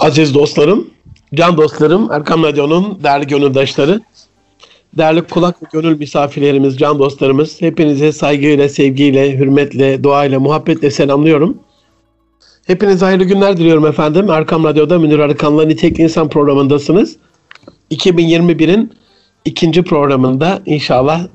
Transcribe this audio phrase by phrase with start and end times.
[0.00, 0.90] Aziz dostlarım,
[1.34, 4.00] can dostlarım, Erkam Radyo'nun değerli gönüldaşları,
[4.98, 11.58] değerli kulak ve gönül misafirlerimiz, can dostlarımız, hepinize saygıyla, sevgiyle, hürmetle, duayla, muhabbetle selamlıyorum.
[12.66, 14.30] Hepinize hayırlı günler diliyorum efendim.
[14.30, 17.16] Erkam Radyo'da Münir Arıkan'la Nitekli İnsan programındasınız.
[17.90, 18.92] 2021'in
[19.44, 21.26] ikinci programında inşallah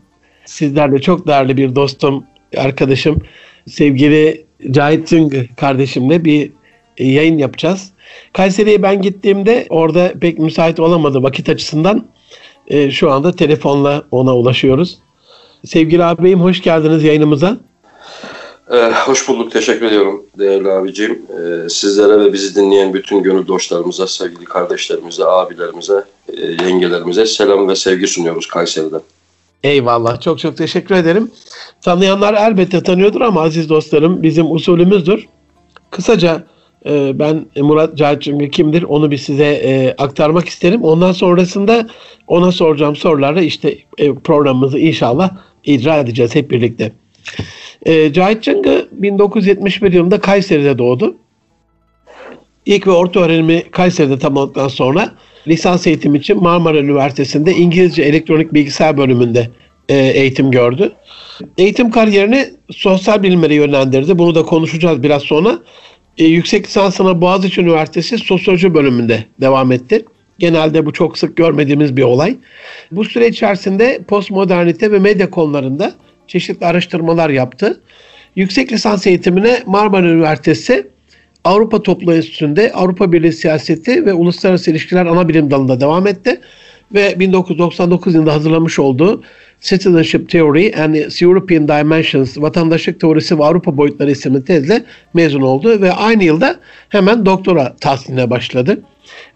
[0.45, 2.23] sizlerle çok değerli bir dostum,
[2.57, 3.21] arkadaşım,
[3.67, 6.51] sevgili Cahit Cıngı kardeşimle bir
[6.97, 7.91] yayın yapacağız.
[8.33, 12.05] Kayseri'ye ben gittiğimde orada pek müsait olamadı vakit açısından.
[12.67, 14.97] E, şu anda telefonla ona ulaşıyoruz.
[15.65, 17.57] Sevgili abim hoş geldiniz yayınımıza.
[18.71, 19.51] Ee, hoş bulduk.
[19.51, 21.21] Teşekkür ediyorum değerli abicim.
[21.29, 27.75] Ee, sizlere ve bizi dinleyen bütün gönül dostlarımıza, sevgili kardeşlerimize, abilerimize, e, yengelerimize selam ve
[27.75, 29.01] sevgi sunuyoruz Kayseri'den.
[29.63, 30.21] Eyvallah.
[30.21, 31.31] Çok çok teşekkür ederim.
[31.81, 35.27] Tanıyanlar elbette tanıyordur ama aziz dostlarım bizim usulümüzdür.
[35.91, 36.43] Kısaca
[36.85, 40.83] e, ben Murat Cahit kimdir onu bir size e, aktarmak isterim.
[40.83, 41.87] Ondan sonrasında
[42.27, 45.29] ona soracağım sorularla işte e, programımızı inşallah
[45.63, 46.91] icra edeceğiz hep birlikte.
[47.85, 51.15] E, Cahit Cıngı 1971 yılında Kayseri'de doğdu.
[52.65, 55.11] İlk ve orta öğrenimi Kayseri'de tamamladıktan sonra
[55.47, 59.49] lisans eğitim için Marmara Üniversitesi'nde İngilizce Elektronik Bilgisayar bölümünde
[59.89, 60.91] e, eğitim gördü.
[61.57, 64.17] Eğitim kariyerini sosyal bilimlere yönlendirdi.
[64.17, 65.59] Bunu da konuşacağız biraz sonra.
[66.17, 70.05] E, yüksek lisansına Boğaziçi Üniversitesi Sosyoloji bölümünde devam etti.
[70.39, 72.37] Genelde bu çok sık görmediğimiz bir olay.
[72.91, 75.93] Bu süre içerisinde postmodernite ve medya konularında
[76.27, 77.81] çeşitli araştırmalar yaptı.
[78.35, 80.87] Yüksek lisans eğitimine Marmara Üniversitesi
[81.43, 86.41] Avrupa Toplu Enstitüsü'nde Avrupa Birliği Siyaseti ve Uluslararası İlişkiler ana bilim dalında devam etti
[86.93, 89.23] ve 1999 yılında hazırlamış olduğu
[89.65, 95.91] Citizenship Theory and European Dimensions, Vatandaşlık Teorisi ve Avrupa Boyutları isimli tezle mezun oldu ve
[95.91, 98.81] aynı yılda hemen doktora tahsiline başladı.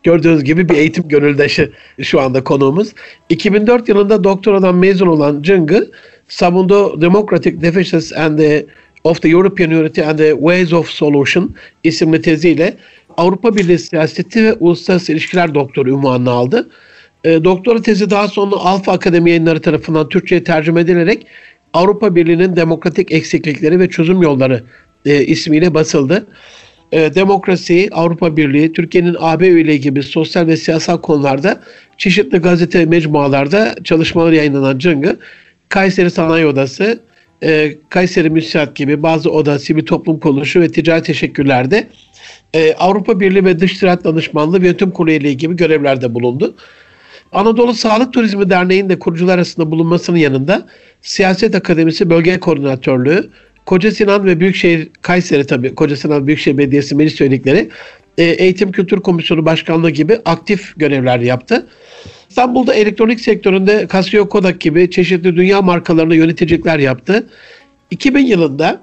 [0.04, 2.90] Gördüğünüz gibi bir eğitim gönüldaşı şu anda konuğumuz.
[3.30, 5.92] 2004 yılında doktoradan mezun olan Cıngı,
[6.28, 8.66] savunduğu Democratic Deficits and the
[9.04, 12.73] of the European Unity and the Ways of Solution isimli teziyle
[13.18, 16.70] Avrupa Birliği Siyaseti ve Uluslararası İlişkiler Doktoru ünvanını aldı.
[17.24, 21.28] E, doktora tezi daha sonra Alfa Akademi yayınları tarafından Türkçe'ye tercüme edilerek
[21.74, 24.64] Avrupa Birliği'nin demokratik eksiklikleri ve çözüm yolları
[25.06, 26.28] e, ismiyle basıldı.
[26.92, 31.62] E, demokrasi, Avrupa Birliği, Türkiye'nin AB üyeliği gibi sosyal ve siyasal konularda
[31.98, 35.20] çeşitli gazete mecmualarda çalışmalar yayınlanan Cıngı,
[35.70, 37.00] Kayseri Sanayi Odası,
[37.44, 41.88] e, Kayseri Müsiat gibi bazı oda, sivil toplum kuruluşu ve ticari teşekkürlerde
[42.54, 46.56] e, Avrupa Birliği ve Dış Ticaret Danışmanlığı ve Yönetim Kurulu ile ilgili görevlerde bulundu.
[47.32, 50.67] Anadolu Sağlık Turizmi Derneği'nin de kurucular arasında bulunmasının yanında
[51.02, 53.30] Siyaset Akademisi Bölge Koordinatörlüğü,
[53.66, 57.70] Koca Sinan ve Büyükşehir Kayseri tabii Koca Sinan Büyükşehir Belediyesi Meclis Üyelikleri,
[58.18, 61.68] e, Eğitim Kültür Komisyonu Başkanlığı gibi aktif görevler yaptı.
[62.30, 67.28] İstanbul'da elektronik sektöründe Casio Kodak gibi çeşitli dünya markalarına yöneticilikler yaptı.
[67.92, 68.82] 2000 yılında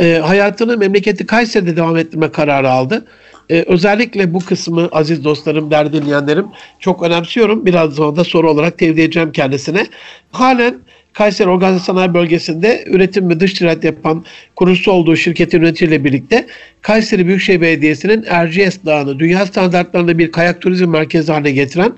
[0.00, 3.04] e, hayatını memleketi Kayseri'de devam ettirme kararı aldı.
[3.50, 6.46] E, özellikle bu kısmı aziz dostlarım, değerli dinleyenlerim
[6.78, 7.66] çok önemsiyorum.
[7.66, 9.86] Biraz sonra da soru olarak tevdi edeceğim kendisine.
[10.32, 10.80] Halen
[11.12, 14.24] Kayseri Organize Sanayi Bölgesi'nde üretim ve dış ticaret yapan
[14.56, 16.46] kurucusu olduğu şirketin yöneticiyle birlikte
[16.82, 21.92] Kayseri Büyükşehir Belediyesi'nin Erciyes Dağı'nı dünya standartlarında bir kayak turizm merkezi haline getiren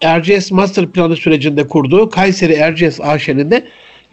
[0.00, 3.64] Erciyes Master Planı sürecinde kurduğu Kayseri Erciyes AŞ'nin de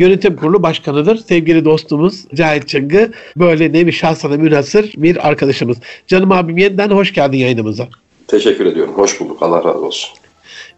[0.01, 1.17] yönetim kurulu başkanıdır.
[1.17, 5.77] Sevgili dostumuz Cahit Çıngı böyle nevi şahsına münasır bir arkadaşımız.
[6.07, 7.87] Canım abim yeniden hoş geldin yayınımıza.
[8.27, 8.93] Teşekkür ediyorum.
[8.93, 9.43] Hoş bulduk.
[9.43, 10.09] Allah razı olsun.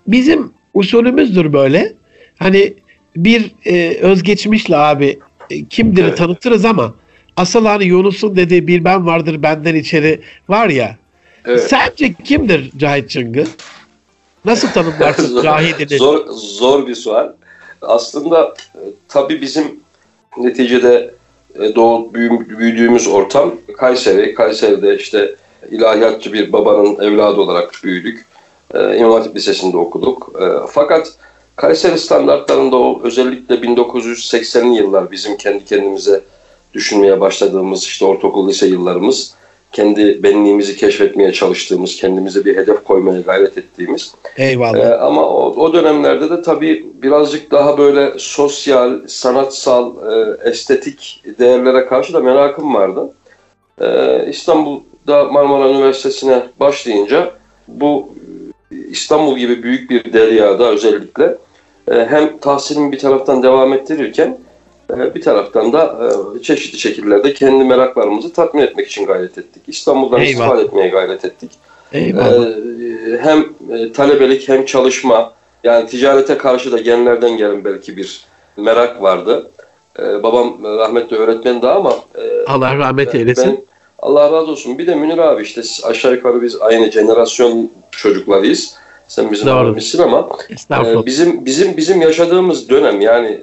[0.07, 1.93] Bizim usulümüzdür böyle.
[2.39, 2.73] Hani
[3.15, 5.19] bir e, özgeçmişle abi
[5.49, 6.17] e, kimdir evet.
[6.17, 6.95] tanıtırız ama
[7.37, 10.97] asıl hani Yunus'un dediği bir ben vardır benden içeri var ya.
[11.45, 11.63] Evet.
[11.63, 13.43] Sence kimdir Cahit Çıngı?
[14.45, 15.97] Nasıl tanımlarsın Cahit'i?
[15.97, 17.29] Zor, zor bir sual.
[17.87, 19.79] Aslında e, tabii bizim
[20.37, 21.13] neticede
[21.59, 24.35] e, doğu, büyüdüğümüz ortam Kayseri.
[24.35, 25.35] Kayseri'de işte
[25.71, 28.25] ilahiyatçı bir babanın evladı olarak büyüdük.
[28.73, 30.31] E, İmam Hatip Lisesi'nde okuduk.
[30.41, 31.13] E, fakat
[31.55, 36.21] Kayseri standartlarında o özellikle 1980'li yıllar bizim kendi kendimize
[36.73, 39.35] düşünmeye başladığımız işte ortaokul lise yıllarımız
[39.73, 44.15] kendi benliğimizi keşfetmeye çalıştığımız, kendimize bir hedef koymaya gayret ettiğimiz.
[44.37, 44.79] Eyvallah.
[44.79, 51.85] Ee, ama o, o dönemlerde de tabii birazcık daha böyle sosyal, sanatsal, e, estetik değerlere
[51.85, 53.13] karşı da merakım vardı.
[53.81, 57.31] Ee, İstanbul'da Marmara Üniversitesi'ne başlayınca
[57.67, 58.13] bu
[58.89, 61.37] İstanbul gibi büyük bir deryada özellikle
[61.91, 64.42] e, hem tahsilimi bir taraftan devam ettirirken e,
[64.89, 65.99] bir taraftan da
[66.39, 69.63] e, çeşitli şekillerde kendi meraklarımızı tatmin etmek için gayret ettik.
[69.67, 70.31] İstanbul'dan Eyvallah.
[70.31, 71.51] istifade etmeye gayret ettik.
[71.93, 72.47] Eyvallah.
[72.47, 73.45] Ee, hem
[73.77, 75.33] e, talebelik hem çalışma
[75.63, 78.25] yani ticarete karşı da genlerden gelen belki bir
[78.57, 79.51] merak vardı.
[79.99, 83.47] Ee, babam rahmetli öğretmen de ama e, Allah rahmet eylesin.
[83.47, 83.61] ben-
[83.99, 84.77] Allah razı olsun.
[84.77, 88.75] Bir de Münir abi işte aşağı yukarı biz aynı jenerasyon çocuklarıyız.
[89.13, 90.29] Sen bizim abimizsin ama
[90.71, 93.39] ee, bizim bizim bizim yaşadığımız dönem yani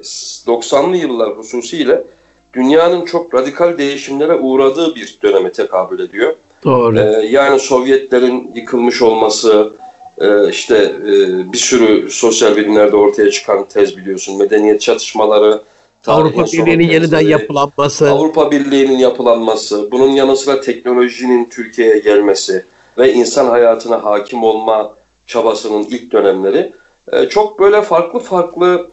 [0.47, 2.05] 90'lı yıllar hususiyle
[2.53, 6.35] dünyanın çok radikal değişimlere uğradığı bir döneme tekabül ediyor.
[6.65, 6.99] Doğru.
[6.99, 9.73] Ee, yani Sovyetlerin yıkılmış olması,
[10.21, 11.13] e, işte e,
[11.53, 15.63] bir sürü sosyal bilimlerde ortaya çıkan tez biliyorsun, medeniyet çatışmaları,
[16.07, 18.11] Avrupa Birliği'nin yeniden yapılanması.
[18.11, 22.65] Avrupa Birliği'nin yapılanması, bunun yanı sıra teknolojinin Türkiye'ye gelmesi
[22.99, 25.00] ve insan hayatına hakim olma
[25.31, 26.73] çabasının ilk dönemleri
[27.13, 28.91] e, çok böyle farklı farklı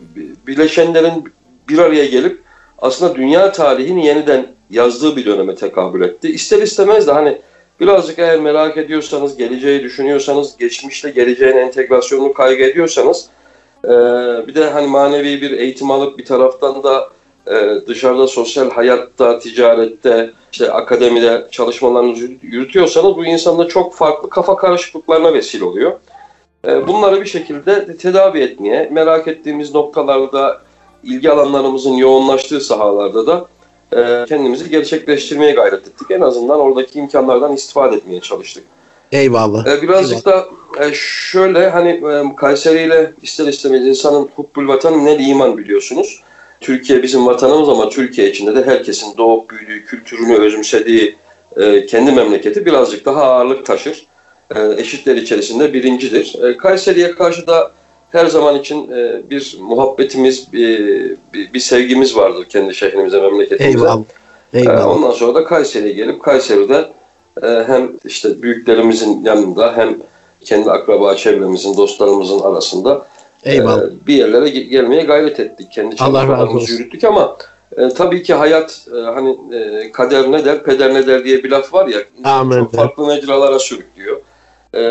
[0.48, 1.34] bileşenlerin
[1.70, 2.42] bir araya gelip
[2.78, 6.30] aslında dünya tarihini yeniden yazdığı bir döneme tekabül etti.
[6.30, 7.42] İster istemez de hani
[7.80, 13.30] birazcık eğer merak ediyorsanız, geleceği düşünüyorsanız, geçmişle geleceğin entegrasyonunu kaygı ediyorsanız
[13.84, 13.90] e,
[14.48, 17.10] bir de hani manevi bir eğitim alıp bir taraftan da
[17.52, 25.34] e, dışarıda sosyal hayatta, ticarette, işte akademide çalışmalarınızı yürütüyorsanız bu insanda çok farklı kafa karışıklıklarına
[25.34, 25.92] vesile oluyor.
[26.68, 30.62] E, bunları bir şekilde tedavi etmeye, merak ettiğimiz noktalarda,
[31.04, 33.46] ilgi alanlarımızın yoğunlaştığı sahalarda da
[33.92, 36.12] e, kendimizi gerçekleştirmeye gayret ettik.
[36.12, 38.64] En azından oradaki imkanlardan istifade etmeye çalıştık.
[39.12, 39.68] Eyvallah.
[39.68, 40.46] E, birazcık da
[40.80, 46.22] e, şöyle hani e, Kayseri ile ister istemez insanın hubbul vatan ne iman biliyorsunuz.
[46.60, 51.16] Türkiye bizim vatanımız ama Türkiye içinde de herkesin doğup büyüdüğü, kültürünü özümsediği
[51.88, 54.07] kendi memleketi birazcık daha ağırlık taşır.
[54.56, 56.44] E, eşitler içerisinde birincidir.
[56.44, 57.72] E, Kayseri'ye karşı da
[58.12, 63.78] her zaman için e, bir muhabbetimiz, bir, bir, bir sevgimiz vardır kendi şehrimize, memleketimize.
[63.78, 64.04] Eyvallah.
[64.54, 64.88] Eyvallah.
[64.88, 66.90] Ondan sonra da Kayseri'ye gelip Kayseri'de
[67.42, 69.98] hem işte büyüklerimizin yanında hem
[70.42, 73.06] kendi akraba çevremizin, dostlarımızın arasında
[73.44, 73.82] Eyvallah.
[74.08, 75.72] bir yerlere ge- gelmeye gayret ettik.
[75.72, 77.38] Kendi çalışmalarımızı yürüttük ama
[77.78, 81.52] e, tabii ki hayat e, hani e, kader ne der, peder ne der diye bir
[81.52, 82.00] laf var ya.
[82.24, 82.60] Amin.
[82.60, 84.22] Çok farklı mecralara sürüklüyor.
[84.76, 84.82] E,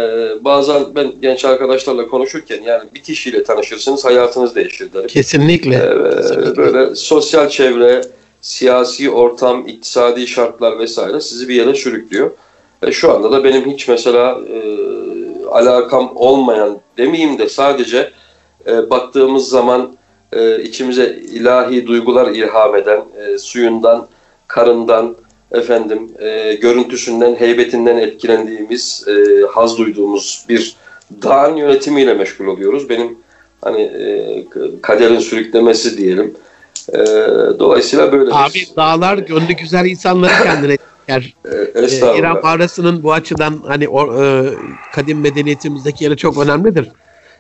[0.41, 5.07] bazen ben genç arkadaşlarla konuşurken yani bir kişiyle tanışırsınız hayatınız değişir derim.
[5.07, 5.75] Kesinlikle.
[5.77, 6.57] Ee, Kesinlikle.
[6.57, 8.03] böyle sosyal çevre,
[8.41, 12.31] siyasi ortam, iktisadi şartlar vesaire sizi bir yere sürüklüyor.
[12.83, 14.59] Ve şu anda da benim hiç mesela e,
[15.47, 18.11] alakam olmayan demeyeyim de sadece
[18.67, 19.97] e, baktığımız zaman
[20.33, 24.07] e, içimize ilahi duygular ilham eden, e, suyundan,
[24.49, 25.17] karından,
[25.53, 29.13] efendim e, görüntüsünden, heybetinden etkilendiğimiz, e,
[29.47, 30.77] haz duyduğumuz bir
[31.23, 32.89] dağın yönetimiyle meşgul oluyoruz.
[32.89, 33.19] Benim
[33.63, 34.45] hani e,
[34.83, 36.35] kaderin sürüklemesi diyelim.
[36.93, 36.99] E,
[37.59, 38.27] dolayısıyla böyle.
[38.27, 40.77] bir- Abi dağlar gönlü güzel insanları kendine
[41.09, 41.35] çeker.
[41.75, 42.19] E, estağfurullah.
[42.19, 44.45] İran mağarasının bu açıdan hani o, e,
[44.95, 46.89] kadim medeniyetimizdeki yeri çok önemlidir.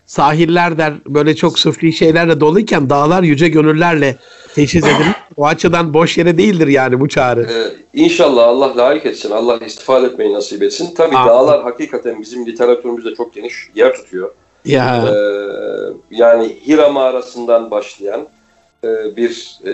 [0.06, 4.16] Sahiller der böyle çok sufli şeylerle doluyken dağlar yüce gönüllerle
[4.56, 5.06] teşhis edilir.
[5.36, 7.42] O açıdan boş yere değildir yani bu çağrı.
[7.42, 9.30] Ee, inşallah Allah layık etsin.
[9.30, 10.94] Allah istifade etmeyi nasip etsin.
[10.94, 11.28] Tabii Amin.
[11.28, 14.30] dağlar hakikaten bizim literatürümüzde çok geniş yer tutuyor.
[14.64, 15.16] Ya Ee,
[16.10, 18.20] yani Hira mağarasından başlayan
[18.84, 19.70] e, bir e,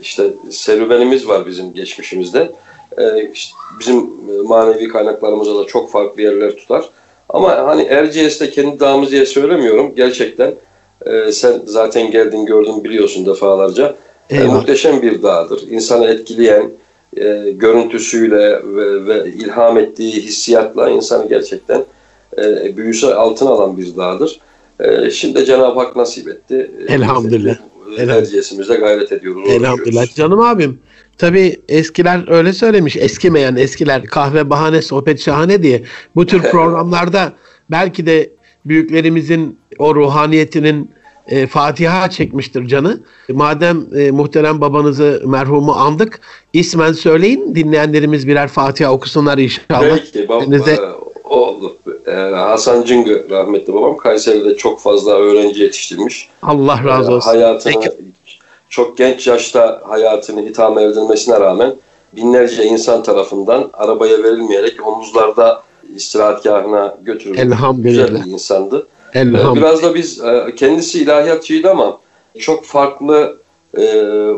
[0.00, 2.52] işte serüvenimiz var bizim geçmişimizde.
[2.98, 4.10] E, işte bizim
[4.46, 6.88] manevi kaynaklarımıza da çok farklı yerler tutar.
[7.28, 9.94] Ama hani Erciyes'te kendi dağımız diye söylemiyorum.
[9.96, 10.54] Gerçekten
[11.06, 13.94] e, sen zaten geldin gördün biliyorsun defalarca.
[14.30, 15.62] E, muhteşem bir dağdır.
[15.70, 16.70] İnsanı etkileyen
[17.16, 21.84] e, görüntüsüyle ve, ve ilham ettiği hissiyatla insanı gerçekten
[22.38, 24.40] e, büyüsü altına alan bir dağdır.
[24.80, 26.70] E, şimdi Cenab-ı Hak nasip etti.
[26.88, 27.56] Elhamdülillah.
[27.98, 29.42] biz de Erciyesimizde gayret ediyoruz.
[29.50, 30.02] Elhamdülillah.
[30.02, 30.14] uğraşıyoruz.
[30.14, 30.80] Canım abim.
[31.18, 32.96] Tabii eskiler öyle söylemiş.
[32.96, 35.82] Eskimeyen eskiler kahve bahane sohbet şahane diye.
[36.16, 37.32] Bu tür programlarda
[37.70, 38.30] belki de
[38.64, 40.90] büyüklerimizin o ruhaniyetinin
[41.28, 43.00] e, Fatiha çekmiştir canı.
[43.32, 46.20] Madem e, muhterem babanızı merhumu andık,
[46.52, 49.82] ismen söyleyin dinleyenlerimiz birer Fatiha okusunlar inşallah.
[49.82, 51.76] Belki bab- Denize- e, oldu.
[52.06, 56.28] E, Hasan Cıngı rahmetli babam Kayseri'de çok fazla öğrenci yetiştirmiş.
[56.42, 57.30] Allah razı E, olsun.
[57.30, 57.90] Hayatını Peki.
[58.68, 61.74] çok genç yaşta hayatını hitama erdirmesine rağmen
[62.16, 65.62] binlerce insan tarafından arabaya verilmeyerek omuzlarda
[65.96, 68.06] istirahatgahına götürülmüş Elhamdülillah.
[68.06, 68.86] güzel bir insandı.
[69.14, 69.56] Ee, Elhamdülillah.
[69.56, 72.00] Biraz da biz e, kendisi ilahiyatçıydı ama
[72.38, 73.36] çok farklı
[73.76, 73.84] e,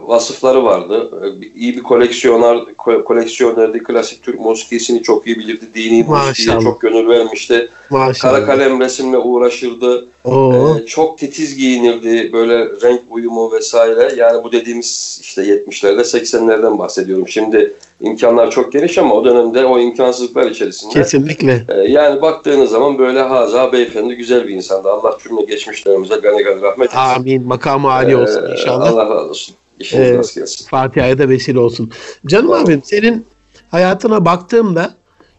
[0.03, 1.11] vasıfları vardı.
[1.25, 3.83] E, iyi bir koleksiyoner, ko- koleksiyonerdi.
[3.83, 5.65] Klasik Türk musikisini çok iyi bilirdi.
[5.75, 7.69] Dini musikiye çok gönül vermişti.
[7.89, 8.47] Kara Maşallah.
[8.47, 10.07] kalem resimle uğraşırdı.
[10.25, 10.77] Oo.
[10.87, 17.73] Çok titiz giyinirdi böyle renk uyumu vesaire yani bu dediğimiz işte 70'lerde 80'lerden bahsediyorum şimdi
[18.07, 20.93] imkanlar çok geniş ama o dönemde o imkansızlıklar içerisinde.
[20.93, 21.65] Kesinlikle.
[21.69, 24.91] E, yani baktığınız zaman böyle haza beyefendi güzel bir insandı.
[24.91, 26.99] Allah cümle geçmişlerimize gani gani rahmet etsin.
[26.99, 27.43] Amin.
[27.47, 28.93] Makamı âli olsun Ee, inşallah.
[28.93, 29.55] Allah razı olsun.
[29.81, 30.67] İşiniz Ee, gelsin.
[30.69, 31.91] Fatiha'ya da vesile olsun.
[32.27, 33.27] Canım abim senin
[33.71, 34.95] hayatına baktığımda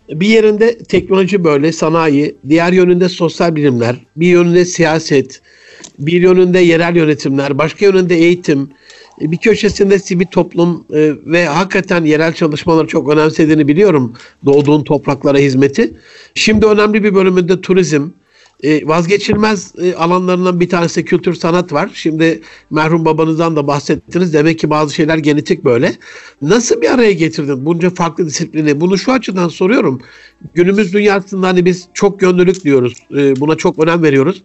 [0.10, 5.42] bir yerinde teknoloji böyle sanayi, diğer yönünde sosyal bilimler, bir yönünde siyaset,
[6.00, 8.70] bir yönünde yerel yönetimler, başka yönünde eğitim,
[9.22, 14.14] bir köşesinde sivil toplum e, ve hakikaten yerel çalışmaları çok önemsediğini biliyorum
[14.46, 15.94] doğduğun topraklara hizmeti.
[16.34, 18.10] Şimdi önemli bir bölümünde turizm,
[18.64, 21.92] e, vazgeçilmez e, alanlarından bir tanesi kültür sanat var.
[21.94, 24.34] Şimdi merhum babanızdan da bahsettiniz.
[24.34, 25.94] Demek ki bazı şeyler genetik böyle.
[26.42, 28.82] Nasıl bir araya getirdin bunca farklı disiplini?
[28.82, 30.02] Bunu şu açıdan soruyorum.
[30.54, 32.94] Günümüz dünyasında hani biz çok yönlülük diyoruz.
[33.12, 34.44] Buna çok önem veriyoruz.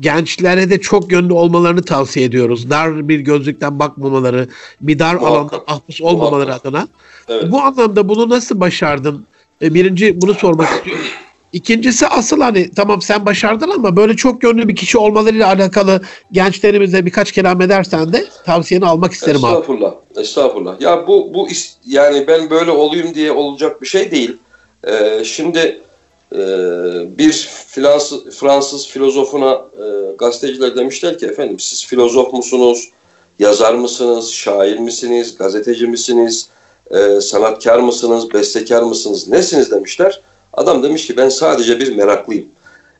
[0.00, 2.70] Gençlere de çok yönlü olmalarını tavsiye ediyoruz.
[2.70, 4.48] Dar bir gözlükten bakmamaları,
[4.80, 5.52] bir dar Muhakkak.
[5.52, 6.66] alanda mahpus olmamaları Muhakkak.
[6.66, 6.88] adına.
[7.28, 7.52] Evet.
[7.52, 9.26] Bu anlamda bunu nasıl başardın?
[9.62, 11.04] E, Birinci bunu sormak istiyorum.
[11.52, 16.02] İkincisi asıl hani tamam sen başardın ama böyle çok yönlü bir kişi olmalarıyla alakalı
[16.32, 19.52] gençlerimize birkaç kelam edersen de tavsiyeni almak isterim abi.
[19.54, 19.94] Estağfurullah.
[20.16, 20.80] Estağfurullah.
[20.80, 24.36] Ya bu bu is- yani ben böyle olayım diye olacak bir şey değil.
[24.88, 25.80] Ee, şimdi
[27.18, 32.88] bir Fransız, Fransız filozofuna e, gazeteciler demişler ki efendim siz filozof musunuz,
[33.38, 36.48] yazar mısınız, şair misiniz, gazeteci misiniz,
[36.90, 40.20] e, sanatkar mısınız, bestekar mısınız, nesiniz demişler.
[40.52, 42.48] Adam demiş ki ben sadece bir meraklıyım.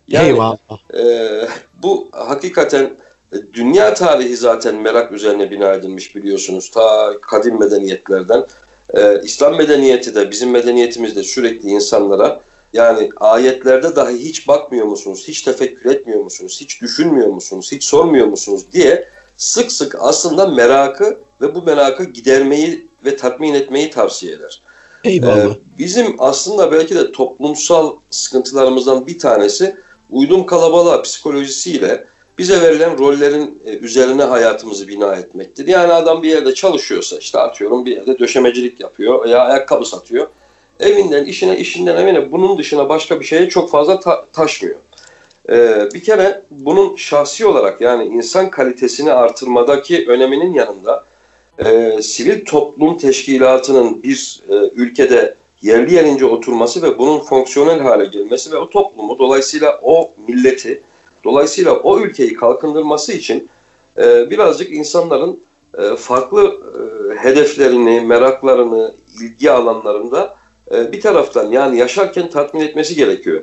[0.09, 0.59] Yani Eyvallah.
[0.99, 1.49] ee,
[1.83, 2.97] bu hakikaten
[3.33, 6.71] e, dünya tarihi zaten merak üzerine bina edilmiş biliyorsunuz.
[6.71, 8.47] Ta kadim medeniyetlerden.
[8.95, 12.41] Ee, İslam medeniyeti de bizim medeniyetimizde sürekli insanlara
[12.73, 18.27] yani ayetlerde dahi hiç bakmıyor musunuz, hiç tefekkür etmiyor musunuz, hiç düşünmüyor musunuz, hiç sormuyor
[18.27, 24.63] musunuz diye sık sık aslında merakı ve bu merakı gidermeyi ve tatmin etmeyi tavsiye eder.
[25.05, 25.47] Eyvallah.
[25.47, 29.77] Ee, bizim aslında belki de toplumsal sıkıntılarımızdan bir tanesi
[30.11, 32.07] uydum kalabalığa psikolojisiyle
[32.39, 35.67] bize verilen rollerin e, üzerine hayatımızı bina etmektir.
[35.67, 40.27] Yani adam bir yerde çalışıyorsa işte atıyorum bir yerde döşemecilik yapıyor veya ayakkabı satıyor.
[40.81, 44.77] Evinden işine işinden evine bunun dışına başka bir şeye çok fazla ta- taşmıyor.
[45.51, 51.05] Ee, bir kere bunun şahsi olarak yani insan kalitesini artırmadaki öneminin yanında
[51.65, 58.53] e, sivil toplum teşkilatının bir e, ülkede yerli yerince oturması ve bunun fonksiyonel hale gelmesi
[58.53, 60.83] ve o toplumu dolayısıyla o milleti
[61.25, 63.49] dolayısıyla o ülkeyi kalkındırması için
[63.99, 65.41] e, birazcık insanların
[65.79, 70.38] e, farklı e, hedeflerini, meraklarını, ilgi alanlarında
[70.75, 73.43] e, bir taraftan yani yaşarken tatmin etmesi gerekiyor.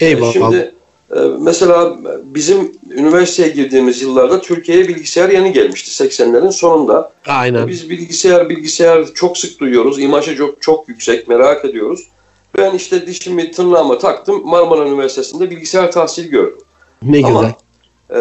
[0.00, 0.32] E, Eyvallah.
[0.32, 0.74] Şimdi
[1.16, 7.12] e, mesela bizim üniversiteye girdiğimiz yıllarda Türkiye'ye bilgisayar yeni gelmişti 80'lerin sonunda.
[7.26, 7.68] Aynen.
[7.68, 10.00] Biz bilgisayar bilgisayar çok sık duyuyoruz.
[10.00, 12.08] İmajı çok çok yüksek, merak ediyoruz.
[12.58, 14.42] Ben işte dişimi tırnağıma taktım.
[14.44, 16.58] Marmara Üniversitesi'nde bilgisayar tahsil gördüm.
[17.02, 17.36] Ne güzel.
[17.36, 17.54] Ama
[18.10, 18.20] e,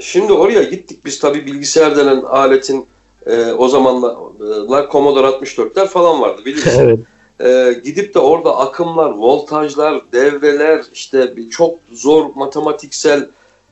[0.00, 1.04] şimdi oraya gittik.
[1.04, 2.86] Biz tabii bilgisayar denen aletin
[3.26, 6.80] e, o zamanlar Commodore 64'ler falan vardı bilirsin.
[6.80, 6.98] evet.
[7.40, 13.28] E, gidip de orada akımlar, voltajlar, devreler, işte bir çok zor matematiksel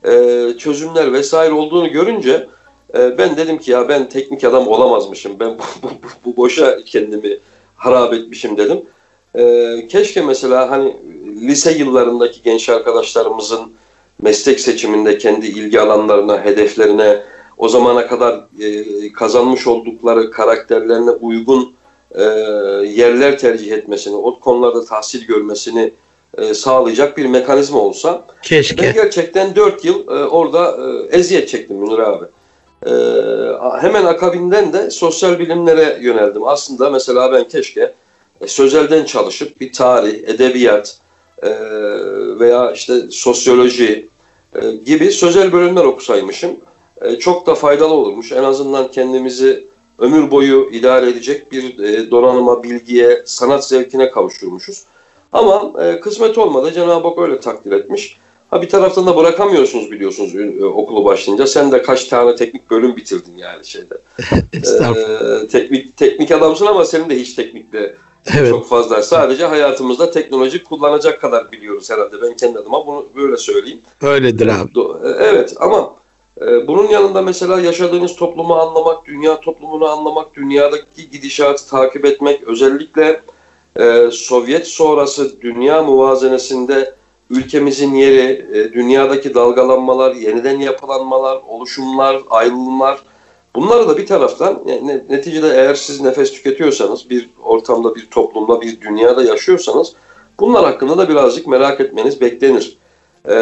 [0.07, 0.11] e,
[0.57, 2.47] çözümler vesaire olduğunu görünce
[2.97, 5.39] e, ben dedim ki ya ben teknik adam olamazmışım.
[5.39, 5.89] Ben bu, bu,
[6.25, 7.37] bu- boşa kendimi
[7.75, 8.81] harap etmişim dedim.
[9.35, 10.97] E, keşke mesela hani
[11.41, 13.73] lise yıllarındaki genç arkadaşlarımızın
[14.21, 17.21] meslek seçiminde kendi ilgi alanlarına, hedeflerine,
[17.57, 21.73] o zamana kadar e, kazanmış oldukları karakterlerine uygun
[22.15, 22.23] e,
[22.87, 25.93] yerler tercih etmesini, o konularda tahsil görmesini
[26.37, 28.91] e, sağlayacak bir mekanizma olsa ben Keşke.
[28.91, 30.77] gerçekten 4 yıl e, orada
[31.11, 32.25] e, eziyet çektim Münir abi.
[32.85, 32.91] E,
[33.81, 36.47] hemen akabinden de sosyal bilimlere yöneldim.
[36.47, 37.93] Aslında mesela ben keşke
[38.41, 40.97] e, sözelden çalışıp bir tarih, edebiyat
[41.43, 41.49] e,
[42.39, 44.09] veya işte sosyoloji
[44.61, 46.51] e, gibi sözel bölümler okusaymışım.
[47.01, 48.31] E, çok da faydalı olurmuş.
[48.31, 49.67] En azından kendimizi
[50.03, 54.83] ömür boyu idare edecek bir e, donanıma, bilgiye, sanat zevkine kavuşturmuşuz.
[55.31, 56.71] Ama e, kısmet olmadı.
[56.73, 58.17] Cenab-ı Hak öyle takdir etmiş.
[58.49, 61.47] Ha bir taraftan da bırakamıyorsunuz biliyorsunuz e, okulu başlayınca.
[61.47, 63.97] Sen de kaç tane teknik bölüm bitirdin yani şeyde.
[65.51, 67.95] Teknik teknik adamsın ama senin de hiç teknikle
[68.39, 68.49] Evet.
[68.49, 69.01] çok fazla.
[69.01, 72.21] Sadece hayatımızda teknoloji kullanacak kadar biliyoruz herhalde.
[72.21, 73.81] Ben kendi adıma bunu böyle söyleyeyim.
[74.01, 74.71] Öyledir abi.
[75.19, 75.95] Evet ama
[76.67, 83.21] bunun yanında mesela yaşadığınız toplumu anlamak, dünya toplumunu anlamak, dünyadaki gidişatı takip etmek, özellikle
[83.79, 86.95] e, Sovyet sonrası dünya muvazenesinde
[87.29, 92.99] ülkemizin yeri, e, dünyadaki dalgalanmalar, yeniden yapılanmalar, oluşumlar, ayrılımlar
[93.55, 94.63] Bunları da bir taraftan
[95.09, 99.93] neticede eğer siz nefes tüketiyorsanız bir ortamda, bir toplumda, bir dünyada yaşıyorsanız
[100.39, 102.77] bunlar hakkında da birazcık merak etmeniz beklenir.
[103.29, 103.33] Ee,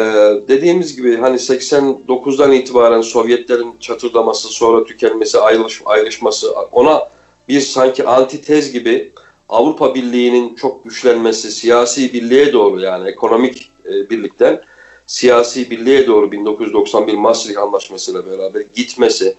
[0.48, 7.08] dediğimiz gibi hani 89'dan itibaren Sovyetlerin çatırdaması, sonra tükenmesi, ayrılış, ayrışması ona
[7.48, 9.12] bir sanki antitez gibi
[9.48, 14.62] Avrupa Birliği'nin çok güçlenmesi, siyasi birliğe doğru yani ekonomik e, birlikten
[15.06, 19.36] siyasi birliğe doğru 1991 Maastricht Anlaşması ile beraber gitmesi.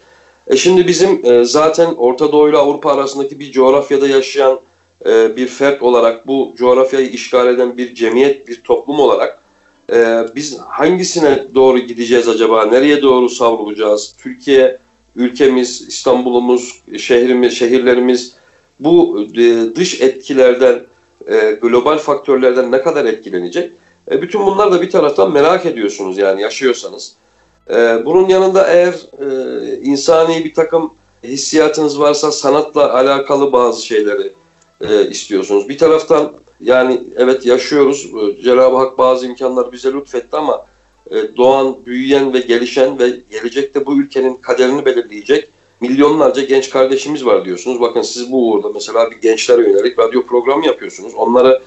[0.47, 4.59] E şimdi bizim e, zaten Orta Doğu ile Avrupa arasındaki bir coğrafyada yaşayan
[5.05, 9.42] e, bir fert olarak bu coğrafyayı işgal eden bir cemiyet, bir toplum olarak
[9.91, 12.65] e, biz hangisine doğru gideceğiz acaba?
[12.65, 14.15] Nereye doğru savrulacağız?
[14.17, 14.77] Türkiye,
[15.15, 18.35] ülkemiz, İstanbul'umuz, şehrimiz, şehirlerimiz
[18.79, 20.81] bu e, dış etkilerden,
[21.27, 23.73] e, global faktörlerden ne kadar etkilenecek?
[24.11, 27.13] E, bütün bunlar da bir taraftan merak ediyorsunuz yani yaşıyorsanız.
[27.69, 34.33] E, bunun yanında eğer e, insani bir takım hissiyatınız varsa sanatla alakalı bazı şeyleri
[34.81, 35.69] e, istiyorsunuz.
[35.69, 36.33] Bir taraftan
[36.63, 38.05] yani evet yaşıyoruz.
[38.05, 40.65] E, Cenab-ı Hak bazı imkanları bize lütfetti ama
[41.11, 45.49] e, doğan, büyüyen ve gelişen ve gelecekte bu ülkenin kaderini belirleyecek
[45.81, 47.81] milyonlarca genç kardeşimiz var diyorsunuz.
[47.81, 51.13] Bakın siz bu uğurda mesela bir gençlere yönelik radyo programı yapıyorsunuz.
[51.15, 51.61] Onları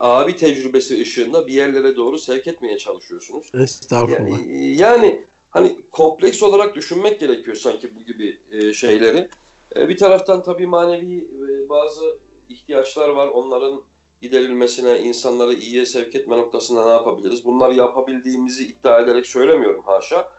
[0.00, 3.50] abi tecrübesi ışığında bir yerlere doğru sevk etmeye çalışıyorsunuz.
[3.54, 4.18] Estağfurullah.
[4.18, 9.28] Yani, yani hani kompleks olarak düşünmek gerekiyor sanki bu gibi e, şeyleri.
[9.76, 11.28] E, bir taraftan tabii manevi
[11.68, 12.18] bazı
[12.48, 13.28] ihtiyaçlar var.
[13.28, 13.82] Onların
[14.22, 17.44] giderilmesine, insanları iyiye sevk etme noktasında ne yapabiliriz?
[17.44, 20.32] Bunları yapabildiğimizi iddia ederek söylemiyorum haşa.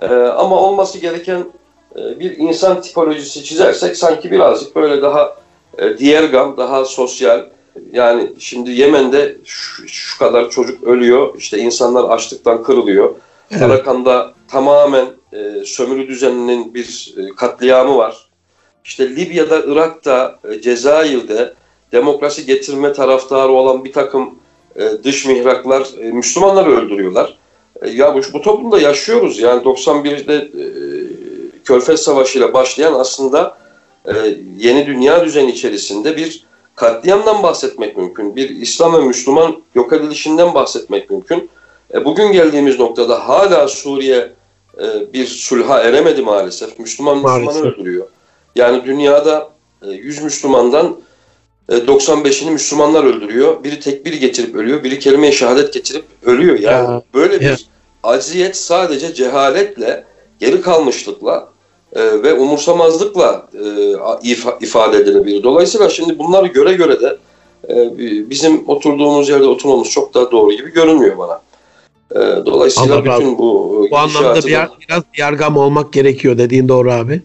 [0.00, 1.44] E, ama olması gereken
[1.96, 5.36] e, bir insan tipolojisi çizersek sanki birazcık böyle daha
[5.78, 7.46] e, diğer gam, daha sosyal.
[7.92, 13.14] Yani şimdi Yemen'de şu, şu kadar çocuk ölüyor, işte insanlar açlıktan kırılıyor.
[13.50, 13.62] Evet.
[13.62, 18.28] Arakan'da tamamen e, sömürü düzeninin bir e, katliamı var.
[18.84, 21.54] İşte Libya'da, Irak'ta, e, Cezayir'de
[21.94, 24.34] demokrasi getirme taraftarı olan bir takım
[24.76, 27.38] e, dış mihraklar e, Müslümanları öldürüyorlar.
[27.82, 29.38] E, ya bu, bu toplumda yaşıyoruz.
[29.38, 30.64] Yani 91'de e,
[31.64, 33.56] Körfez Savaşı ile başlayan aslında
[34.06, 34.12] e,
[34.58, 36.44] yeni dünya düzeni içerisinde bir
[36.76, 38.36] katliamdan bahsetmek mümkün.
[38.36, 41.50] Bir İslam ve Müslüman yok edilişinden bahsetmek mümkün.
[41.94, 44.32] E, bugün geldiğimiz noktada hala Suriye
[44.78, 46.78] e, bir sulha eremedi maalesef.
[46.78, 48.06] Müslüman Müslümanı öldürüyor.
[48.56, 49.50] Yani dünyada
[49.86, 50.96] e, 100 Müslümandan
[51.68, 53.64] 95'ini e, Müslümanlar öldürüyor.
[53.64, 56.58] Biri tekbir getirip ölüyor, biri kelime-i şehadet getirip ölüyor.
[56.58, 57.02] Yani ya.
[57.14, 57.56] böyle bir ya.
[58.02, 60.04] aziyet sadece cehaletle,
[60.40, 61.48] geri kalmışlıkla
[61.92, 63.48] e, ve umursamazlıkla
[64.22, 65.42] e, ifade edilebilir.
[65.42, 67.16] Dolayısıyla şimdi bunları göre göre de
[67.68, 67.98] e,
[68.30, 71.40] bizim oturduğumuz yerde oturmamız çok daha doğru gibi görünmüyor bana.
[72.10, 77.22] E, dolayısıyla Allah bütün bu Bu anlamda bir, biraz yargam olmak gerekiyor dediğin doğru abi.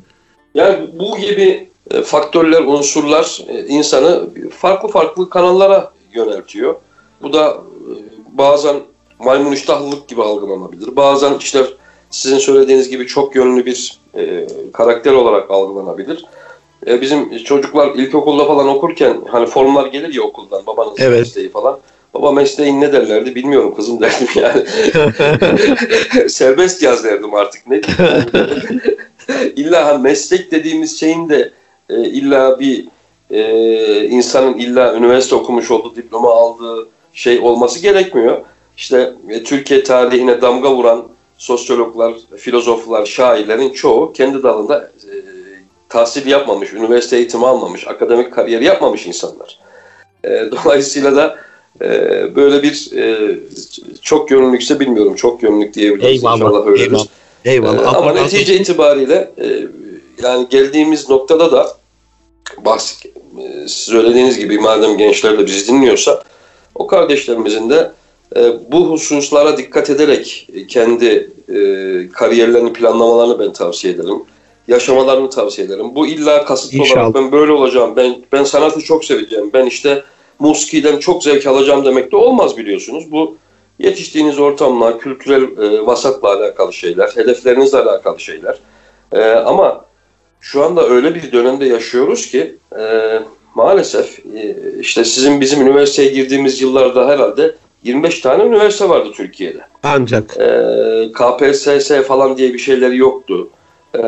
[0.55, 1.68] Yani bu gibi e,
[2.03, 6.75] faktörler, unsurlar e, insanı farklı farklı kanallara yöneltiyor.
[7.21, 7.91] Bu da e,
[8.31, 8.75] bazen
[9.19, 10.95] maymun iştahlılık gibi algılanabilir.
[10.95, 11.65] Bazen işte
[12.09, 16.25] sizin söylediğiniz gibi çok yönlü bir e, karakter olarak algılanabilir.
[16.87, 21.19] E, bizim çocuklar ilkokulda falan okurken hani formlar gelir ya okuldan babanın evet.
[21.19, 21.79] mesleği falan.
[22.13, 24.63] Baba mesleğin ne derlerdi bilmiyorum kızım derdim yani.
[26.29, 27.81] Serbest yaz derdim artık ne
[29.55, 31.51] İlla meslek dediğimiz şeyin de
[31.89, 32.87] e, illa bir
[33.31, 38.41] e, insanın illa üniversite okumuş olduğu diploma aldığı şey olması gerekmiyor.
[38.77, 45.13] İşte e, Türkiye tarihine damga vuran sosyologlar, filozoflar, şairlerin çoğu kendi dalında e,
[45.89, 49.59] tahsil yapmamış, üniversite eğitimi almamış, akademik kariyer yapmamış insanlar.
[50.23, 51.35] E, dolayısıyla da
[51.81, 51.89] e,
[52.35, 53.35] böyle bir e,
[54.01, 56.77] çok yönlülükse bilmiyorum, çok yönlülük diyebiliriz eyvallah, inşallah.
[56.77, 57.05] Eyvallah.
[57.45, 57.93] eyvallah.
[57.93, 59.67] E, ama netice itibariyle e,
[60.23, 61.78] yani geldiğimiz noktada da
[62.57, 66.23] bahs e, söylediğiniz gibi madem gençler de bizi dinliyorsa
[66.75, 67.91] o kardeşlerimizin de
[68.35, 71.57] e, bu hususlara dikkat ederek kendi e,
[72.13, 74.23] kariyerlerini planlamalarını ben tavsiye ederim.
[74.67, 75.95] Yaşamalarını tavsiye ederim.
[75.95, 77.01] Bu illa kasıtlı İnşallah.
[77.01, 80.03] olarak ben böyle olacağım, ben ben sanatı çok seveceğim, ben işte
[80.39, 83.11] muskiden çok zevk alacağım demek de olmaz biliyorsunuz.
[83.11, 83.37] Bu
[83.79, 88.59] yetiştiğiniz ortamla, kültürel e, vasatla alakalı şeyler, hedeflerinizle alakalı şeyler.
[89.11, 89.85] E, ama
[90.41, 93.19] şu anda öyle bir dönemde yaşıyoruz ki e,
[93.55, 99.61] maalesef e, işte sizin bizim üniversiteye girdiğimiz yıllarda herhalde 25 tane üniversite vardı Türkiye'de.
[99.83, 100.37] Ancak.
[100.37, 103.49] E, KPSS falan diye bir şeyleri yoktu.
[103.95, 104.01] E,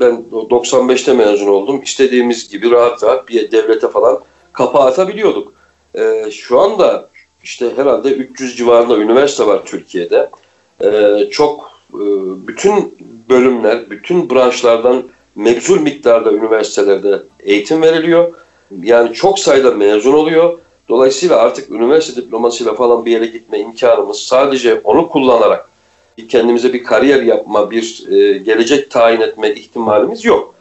[0.00, 1.82] ben 95'te mezun oldum.
[1.82, 4.20] İstediğimiz gibi rahat rahat bir devlete falan
[4.52, 5.52] kapağı atabiliyorduk.
[5.94, 7.10] E, şu anda
[7.42, 10.30] işte herhalde 300 civarında üniversite var Türkiye'de.
[10.84, 12.04] E, çok e,
[12.46, 12.94] bütün
[13.28, 15.04] bölümler, bütün branşlardan
[15.38, 18.34] mebzul miktarda üniversitelerde eğitim veriliyor.
[18.82, 20.58] Yani çok sayıda mezun oluyor.
[20.88, 25.68] Dolayısıyla artık üniversite diplomasıyla falan bir yere gitme imkanımız sadece onu kullanarak
[26.28, 30.54] kendimize bir kariyer yapma, bir e, gelecek tayin etme ihtimalimiz yok.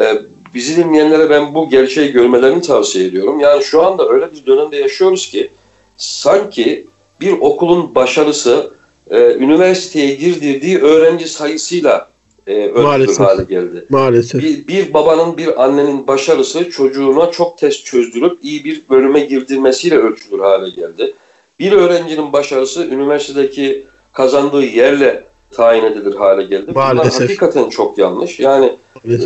[0.00, 0.22] E,
[0.54, 3.40] bizi dinleyenlere ben bu gerçeği görmelerini tavsiye ediyorum.
[3.40, 5.50] Yani şu anda öyle bir dönemde yaşıyoruz ki
[5.96, 6.86] sanki
[7.20, 8.70] bir okulun başarısı
[9.10, 12.13] e, üniversiteye girdirdiği öğrenci sayısıyla
[12.46, 13.86] e, ölçülür hale geldi.
[13.88, 14.42] Maalesef.
[14.42, 20.38] Bir, bir babanın, bir annenin başarısı çocuğuna çok test çözdürüp iyi bir bölüme girdirmesiyle ölçülür
[20.38, 21.14] hale geldi.
[21.58, 26.72] Bir öğrencinin başarısı üniversitedeki kazandığı yerle tayin edilir hale geldi.
[26.74, 27.12] Maalesef.
[27.12, 28.40] Bunlar hakikaten çok yanlış.
[28.40, 28.66] Yani
[29.04, 29.18] e,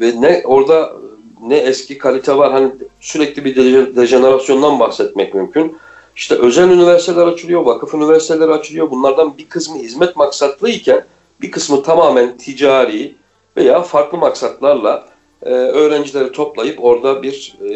[0.00, 0.92] ve ne orada
[1.42, 2.52] ne eski kalite var.
[2.52, 3.56] Hani sürekli bir
[3.96, 5.76] dejenerasyondan bahsetmek mümkün.
[6.16, 8.90] İşte özel üniversiteler açılıyor, vakıf üniversiteleri açılıyor.
[8.90, 11.04] Bunlardan bir kısmı hizmet maksatlı iken
[11.40, 13.14] bir kısmı tamamen ticari
[13.56, 15.04] veya farklı maksatlarla
[15.42, 17.74] e, öğrencileri toplayıp orada bir e,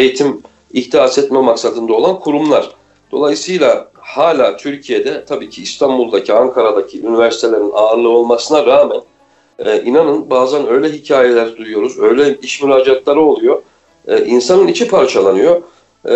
[0.00, 0.40] eğitim
[0.72, 2.70] ihdas etme maksadında olan kurumlar.
[3.12, 9.00] Dolayısıyla hala Türkiye'de tabii ki İstanbul'daki, Ankara'daki üniversitelerin ağırlığı olmasına rağmen
[9.58, 13.62] e, inanın bazen öyle hikayeler duyuyoruz, öyle iş müracaatları oluyor.
[14.08, 15.62] E, insanın içi parçalanıyor.
[16.08, 16.14] E,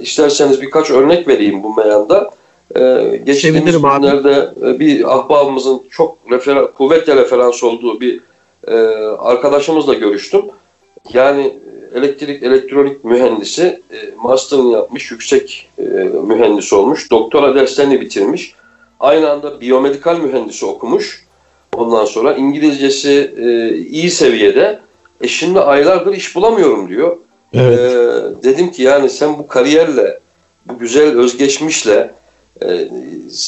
[0.00, 2.30] isterseniz birkaç örnek vereyim bu meyanda.
[2.76, 8.20] E, geçtiğimiz günlerde e, bir ahbabımızın çok refer kuvvetle referans olduğu bir
[8.68, 8.74] e,
[9.18, 10.42] arkadaşımızla görüştüm.
[11.12, 11.58] Yani
[11.94, 15.82] elektrik elektronik mühendisi e, master'ını yapmış, yüksek e,
[16.26, 18.54] mühendis olmuş, doktora derslerini bitirmiş.
[19.00, 21.24] Aynı anda biyomedikal mühendisi okumuş.
[21.76, 24.80] Ondan sonra İngilizcesi e, iyi seviyede.
[25.20, 27.16] E şimdi aylardır iş bulamıyorum diyor.
[27.52, 27.78] Evet.
[27.78, 30.20] E, dedim ki yani sen bu kariyerle,
[30.66, 32.10] bu güzel özgeçmişle
[32.64, 32.88] e,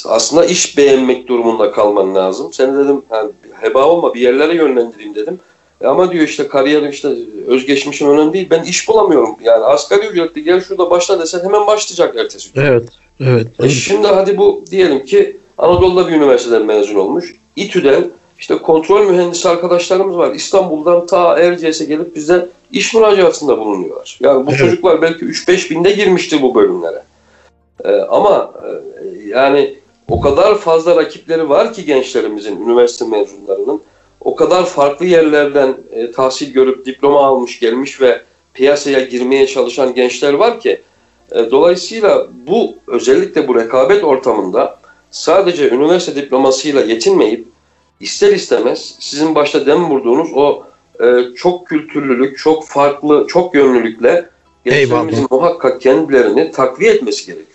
[0.05, 2.53] aslında iş beğenmek durumunda kalman lazım.
[2.53, 5.39] Sen dedim yani heba olma bir yerlere yönlendireyim dedim.
[5.81, 7.09] E ama diyor işte kariyer işte
[7.47, 8.47] özgeçmişim önemli değil.
[8.51, 9.37] Ben iş bulamıyorum.
[9.45, 12.63] Yani asgari ücretli gel şurada başla desen hemen başlayacak ertesi gün.
[12.63, 12.89] Evet.
[13.21, 13.47] Evet.
[13.63, 17.35] E şimdi hadi bu diyelim ki Anadolu'da bir üniversiteden mezun olmuş.
[17.57, 18.05] İTÜ'den
[18.39, 20.35] işte kontrol mühendisi arkadaşlarımız var.
[20.35, 24.19] İstanbul'dan ta Erciyes'e gelip bize iş müracaatında bulunuyorlar.
[24.21, 24.61] Yani bu evet.
[24.61, 27.03] çocuklar belki 3-5 binde girmiştir bu bölümlere.
[27.85, 28.69] Ee, ama e,
[29.29, 29.77] yani
[30.09, 33.83] o kadar fazla rakipleri var ki gençlerimizin, üniversite mezunlarının
[34.21, 38.21] o kadar farklı yerlerden e, tahsil görüp diploma almış gelmiş ve
[38.55, 40.83] piyasaya girmeye çalışan gençler var ki
[41.33, 44.79] e, dolayısıyla bu özellikle bu rekabet ortamında
[45.11, 47.47] sadece üniversite diplomasıyla yetinmeyip
[48.01, 50.63] ister istemez sizin başta dem vurduğunuz o
[51.01, 54.29] e, çok kültürlülük, çok farklı, çok yönlülükle
[54.65, 57.50] gençlerimizin muhakkak kendilerini takviye etmesi gerekiyor.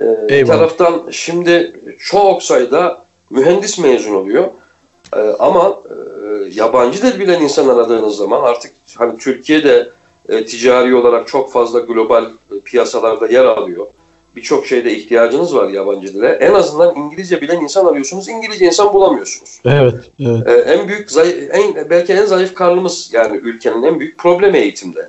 [0.00, 4.44] E, bir taraftan şimdi çok sayıda mühendis mezun oluyor.
[5.16, 9.90] E, ama e, yabancı dil bilen insan aradığınız zaman artık hani Türkiye'de
[10.28, 13.86] e, ticari olarak çok fazla global e, piyasalarda yer alıyor.
[14.36, 16.28] Birçok şeyde ihtiyacınız var yabancı dile.
[16.28, 18.28] En azından İngilizce bilen insan arıyorsunuz.
[18.28, 19.60] İngilizce insan bulamıyorsunuz.
[19.64, 19.94] Evet.
[20.20, 20.48] evet.
[20.48, 25.08] E, en büyük zayıf, en belki en zayıf karnımız yani ülkenin en büyük problemi eğitimde.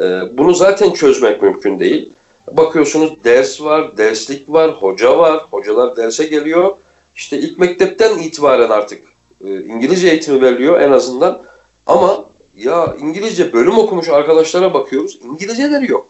[0.00, 0.04] E,
[0.38, 2.12] bunu zaten çözmek mümkün değil.
[2.52, 5.46] Bakıyorsunuz ders var, derslik var, hoca var.
[5.50, 6.76] Hocalar derse geliyor.
[7.16, 9.02] İşte ilk mektepten itibaren artık
[9.44, 11.42] e, İngilizce eğitimi veriliyor en azından.
[11.86, 12.24] Ama
[12.56, 15.18] ya İngilizce bölüm okumuş arkadaşlara bakıyoruz.
[15.24, 16.06] İngilizceleri yok.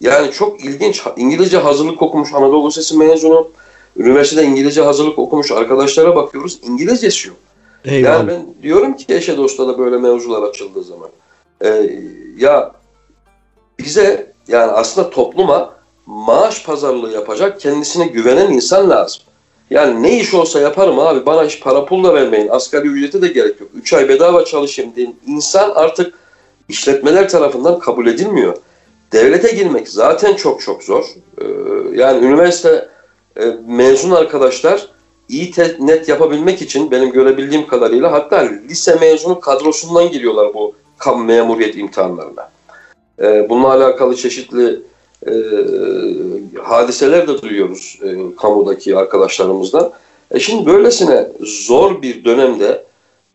[0.00, 1.02] Yani çok ilginç.
[1.16, 3.48] İngilizce hazırlık okumuş Anadolu Lisesi mezunu.
[3.96, 6.60] Üniversitede İngilizce hazırlık okumuş arkadaşlara bakıyoruz.
[6.62, 7.36] İngilizcesi yok.
[7.84, 8.12] Eyvallah.
[8.12, 11.08] Yani ben diyorum ki eşe dosta da böyle mevzular açıldığı zaman.
[11.64, 11.90] E,
[12.38, 12.72] ya
[13.78, 15.74] bize yani aslında topluma
[16.06, 19.22] maaş pazarlığı yapacak kendisine güvenen insan lazım.
[19.70, 22.48] Yani ne iş olsa yaparım abi bana hiç para pulla vermeyin.
[22.48, 23.70] Asgari ücreti de gerek yok.
[23.74, 26.14] 3 ay bedava çalışayım diyen insan artık
[26.68, 28.56] işletmeler tarafından kabul edilmiyor.
[29.12, 31.04] Devlete girmek zaten çok çok zor.
[31.38, 31.44] Ee,
[31.94, 32.88] yani üniversite
[33.40, 34.88] e, mezun arkadaşlar
[35.28, 41.76] iyi net yapabilmek için benim görebildiğim kadarıyla hatta lise mezunu kadrosundan giriyorlar bu kamu memuriyet
[41.76, 42.55] imtihanlarına.
[43.22, 44.80] Ee, bununla alakalı çeşitli
[45.26, 45.32] e,
[46.62, 49.92] hadiseler de duyuyoruz e, kamudaki arkadaşlarımızdan.
[50.30, 52.84] E şimdi böylesine zor bir dönemde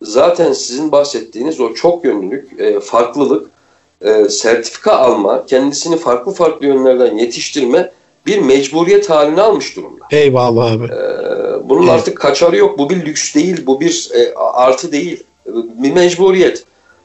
[0.01, 3.49] zaten sizin bahsettiğiniz o çok yönlülük, e, farklılık,
[4.01, 7.91] e, sertifika alma, kendisini farklı farklı yönlerden yetiştirme
[8.25, 10.05] bir mecburiyet halini almış durumda.
[10.11, 10.83] Eyvallah abi.
[10.85, 11.91] E, bunun evet.
[11.91, 12.79] artık kaçarı yok.
[12.79, 15.23] Bu bir lüks değil, bu bir e, artı değil.
[15.83, 16.63] Bir mecburiyet.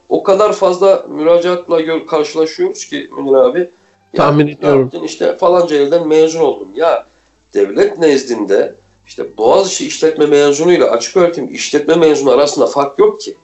[0.09, 3.69] O kadar fazla müracaatla karşılaşıyoruz ki Münir abi.
[4.15, 4.81] Tahmin ediyorum.
[4.81, 5.03] Yaptın?
[5.03, 6.67] İşte falanca yerden mezun oldum.
[6.75, 7.05] Ya
[7.53, 8.75] devlet nezdinde
[9.07, 13.35] işte Boğaziçi işletme mezunuyla açık öğretim işletme mezunu arasında fark yok ki.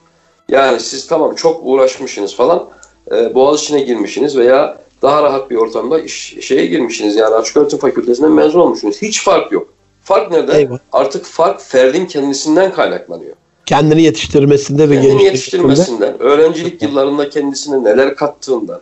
[0.48, 2.68] Yani siz tamam çok uğraşmışsınız falan.
[3.12, 7.16] E, boğaz içine girmişsiniz veya daha rahat bir ortamda iş, şeye girmişsiniz.
[7.16, 9.02] Yani açık öğretim fakültesinden mezun olmuşsunuz.
[9.02, 9.68] Hiç fark yok.
[10.02, 10.58] Fark nerede?
[10.58, 10.78] Eyvah.
[10.92, 13.36] Artık fark ferdin kendisinden kaynaklanıyor.
[13.66, 18.80] Kendini yetiştirmesinde ve Kendini yetiştirmesinden, öğrencilik yıllarında kendisine neler kattığından,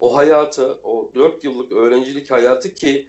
[0.00, 3.08] o hayatı, o dört yıllık öğrencilik hayatı ki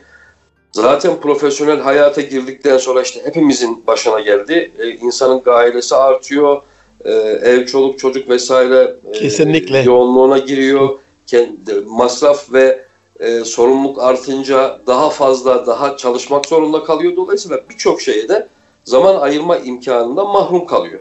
[0.71, 4.71] zaten profesyonel hayata girdikten sonra işte hepimizin başına geldi.
[4.79, 6.61] Ee, insanın gailesi artıyor,
[7.05, 9.79] e, ev, çoluk, çocuk vesaire e, Kesinlikle.
[9.79, 10.89] yoğunluğuna giriyor.
[11.27, 12.85] Kendi, masraf ve
[13.19, 17.15] e, sorumluluk artınca daha fazla, daha çalışmak zorunda kalıyor.
[17.15, 18.47] Dolayısıyla birçok şeye de
[18.83, 20.99] zaman ayırma imkanından mahrum kalıyor.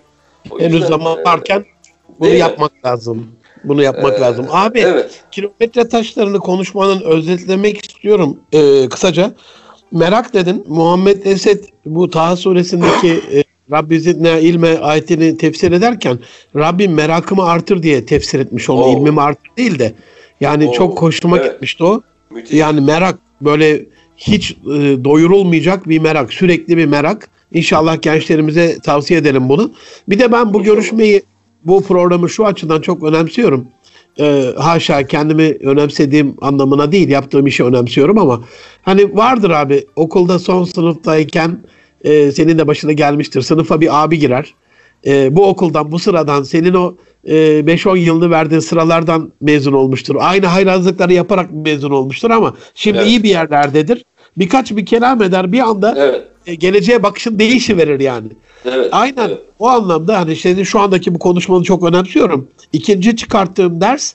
[0.50, 1.64] O Henüz yüzden, zaman e, varken
[2.20, 2.78] bunu yapmak mi?
[2.85, 3.26] lazım.
[3.64, 4.46] Bunu yapmak ee, lazım.
[4.50, 5.24] Abi evet.
[5.30, 9.35] kilometre taşlarını konuşmanın özetlemek istiyorum ee, kısaca.
[9.92, 10.64] Merak dedin.
[10.68, 16.18] Muhammed Esed bu Taha suresindeki e, Rabbi zidne ilme ayetini tefsir ederken
[16.56, 18.82] Rabbim merakımı artır diye tefsir etmiş onu.
[18.82, 18.92] Oo.
[18.92, 19.92] İlmimi artır değil de.
[20.40, 20.72] Yani Oo.
[20.72, 21.52] çok hoşuma evet.
[21.52, 22.02] gitmişti o.
[22.30, 22.59] Müthiş.
[22.59, 26.32] Yani merak böyle hiç e, doyurulmayacak bir merak.
[26.32, 27.28] Sürekli bir merak.
[27.52, 29.72] İnşallah gençlerimize tavsiye edelim bunu.
[30.09, 31.22] Bir de ben bu görüşmeyi
[31.64, 33.68] bu programı şu açıdan çok önemsiyorum.
[34.20, 38.44] Ee, haşa kendimi önemsediğim anlamına değil yaptığım işi önemsiyorum ama
[38.82, 41.59] hani vardır abi okulda son sınıftayken
[42.04, 44.54] e, senin de başına gelmiştir sınıfa bir abi girer
[45.06, 50.16] e, bu okuldan bu sıradan senin o e, 5-10 yılını verdiğin sıralardan mezun olmuştur.
[50.18, 53.06] Aynı hayranlıkları yaparak mezun olmuştur ama şimdi evet.
[53.06, 54.04] iyi bir yerlerdedir.
[54.37, 56.24] Birkaç bir kelam eder bir anda evet.
[56.46, 58.28] E, geleceğe bakışın değişiverir yani.
[58.64, 58.88] Evet.
[58.92, 59.38] Aynen evet.
[59.59, 62.48] o anlamda hani senin şu andaki bu konuşmanı çok önemsiyorum.
[62.72, 64.14] İkinci çıkarttığım ders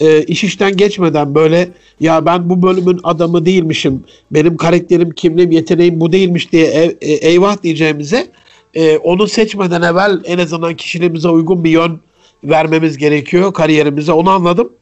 [0.00, 1.68] e, iş işten geçmeden böyle
[2.00, 4.04] ya ben bu bölümün adamı değilmişim.
[4.30, 8.26] Benim karakterim, kimliğim, yeteneğim bu değilmiş diye ev, e, eyvah diyeceğimize
[8.74, 12.00] e, onu seçmeden evvel en azından kişiliğimize uygun bir yön
[12.44, 14.12] vermemiz gerekiyor kariyerimize.
[14.12, 14.72] Onu anladım.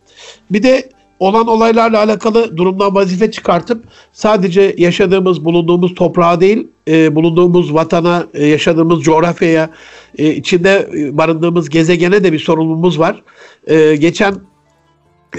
[0.51, 7.75] Bir de olan olaylarla alakalı durumdan vazife çıkartıp sadece yaşadığımız, bulunduğumuz toprağa değil, e, bulunduğumuz
[7.75, 9.71] vatana, e, yaşadığımız coğrafyaya,
[10.19, 13.23] e, içinde barındığımız gezegene de bir sorumluluğumuz var.
[13.67, 14.35] E, geçen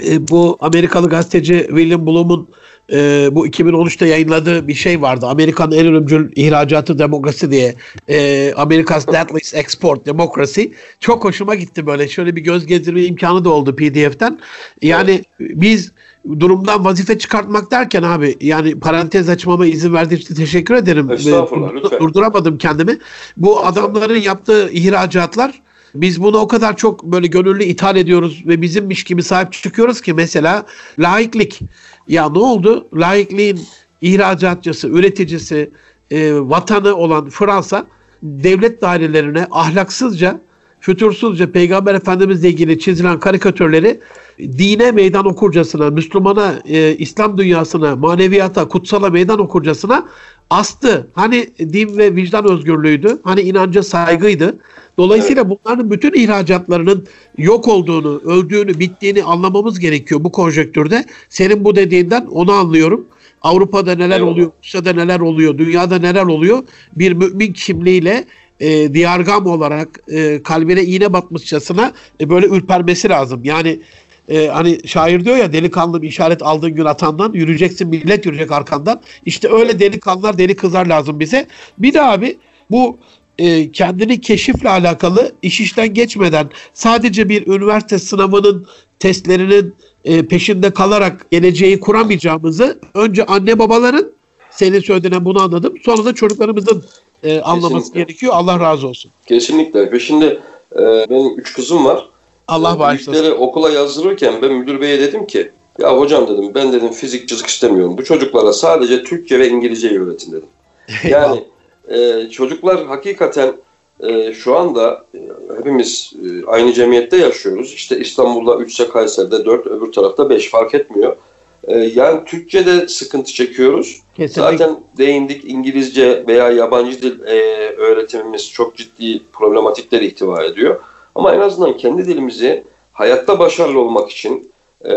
[0.06, 2.48] e, bu Amerikalı gazeteci William Bloom'un
[2.92, 5.26] e, bu 2013'te yayınladığı bir şey vardı.
[5.26, 7.74] Amerikan en ölümcül ihracatı demokrasi diye.
[8.08, 10.62] E, America's Deadliest Export Democracy.
[11.00, 12.08] Çok hoşuma gitti böyle.
[12.08, 14.38] Şöyle bir göz gezdirme imkanı da oldu PDF'ten.
[14.82, 15.50] Yani evet.
[15.54, 15.92] biz
[16.40, 21.10] durumdan vazife çıkartmak derken abi yani parantez açmama izin verdiği için teşekkür ederim.
[21.10, 22.00] Estağfurullah lütfen.
[22.00, 22.98] Durduramadım kendimi.
[23.36, 25.62] Bu adamların yaptığı ihracatlar
[25.94, 30.14] biz bunu o kadar çok böyle gönüllü ithal ediyoruz ve bizimmiş gibi sahip çıkıyoruz ki
[30.14, 30.66] mesela
[30.98, 31.60] laiklik.
[32.08, 32.88] Ya ne oldu?
[32.94, 33.60] Laikliğin
[34.00, 35.70] ihracatçısı, üreticisi,
[36.10, 37.86] e, vatanı olan Fransa
[38.22, 40.40] devlet dairelerine ahlaksızca,
[40.80, 44.00] fütursuzca Peygamber Efendimizle ilgili çizilen karikatürleri
[44.38, 50.08] dine meydan okurcasına, Müslümana, e, İslam dünyasına, maneviyata, kutsala meydan okurcasına
[50.52, 51.06] astı.
[51.14, 53.18] Hani din ve vicdan özgürlüğüydü.
[53.24, 54.58] Hani inanca saygıydı.
[54.98, 57.06] Dolayısıyla bunların bütün ihracatlarının
[57.38, 61.04] yok olduğunu, öldüğünü, bittiğini anlamamız gerekiyor bu konjektürde.
[61.28, 63.06] Senin bu dediğinden onu anlıyorum.
[63.42, 64.28] Avrupa'da neler evet.
[64.28, 66.62] oluyor, Rusya'da neler oluyor, dünyada neler oluyor
[66.96, 68.24] bir mümin kimliğiyle
[68.60, 73.40] e, diyargam olarak e, kalbine iğne batmışçasına e, böyle ürpermesi lazım.
[73.44, 73.80] Yani
[74.28, 79.00] e, hani şair diyor ya delikanlı bir işaret aldığın gün atandan yürüyeceksin millet yürüyecek arkandan.
[79.26, 81.46] İşte öyle delikanlılar deli kızlar lazım bize.
[81.78, 82.38] Bir de abi
[82.70, 82.98] bu
[83.38, 88.66] e, kendini keşifle alakalı iş işten geçmeden sadece bir üniversite sınavının
[88.98, 94.12] testlerinin e, peşinde kalarak geleceği kuramayacağımızı önce anne babaların
[94.50, 95.74] senin söylediğine bunu anladım.
[95.84, 96.84] Sonra da çocuklarımızın
[97.22, 98.00] e, anlaması Kesinlikle.
[98.00, 98.32] gerekiyor.
[98.36, 99.10] Allah razı olsun.
[99.26, 99.92] Kesinlikle.
[99.92, 100.40] Ve şimdi
[100.72, 100.80] e,
[101.10, 102.08] benim üç kızım var.
[102.52, 103.30] Allah bağışlasın.
[103.30, 107.98] okula yazdırırken ben müdür beye dedim ki ya hocam dedim ben dedim fizik çizik istemiyorum.
[107.98, 110.48] Bu çocuklara sadece Türkçe ve İngilizce öğretin dedim.
[111.08, 111.44] Yani
[111.88, 113.52] e, çocuklar hakikaten
[114.00, 115.18] e, şu anda e,
[115.58, 117.72] hepimiz e, aynı cemiyette yaşıyoruz.
[117.72, 121.16] İşte İstanbul'da 3 ise Kayseri'de 4 öbür tarafta 5 fark etmiyor.
[121.64, 124.02] E, yani Türkçe'de sıkıntı çekiyoruz.
[124.16, 124.42] Kesinlikle.
[124.42, 127.40] Zaten değindik İngilizce veya yabancı dil e,
[127.76, 130.80] öğretimimiz çok ciddi problematikleri ihtiva ediyor.
[131.14, 134.52] Ama en azından kendi dilimizi hayatta başarılı olmak için
[134.84, 134.94] e,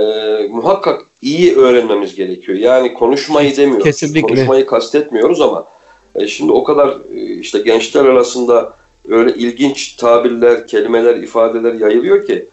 [0.50, 2.58] muhakkak iyi öğrenmemiz gerekiyor.
[2.58, 3.84] Yani konuşmayı demiyoruz.
[3.84, 4.22] Kesinlikle.
[4.22, 5.68] Konuşmayı kastetmiyoruz ama
[6.16, 8.74] e, şimdi o kadar e, işte gençler arasında
[9.10, 12.48] öyle ilginç tabirler, kelimeler, ifadeler yayılıyor ki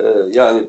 [0.00, 0.62] e, yani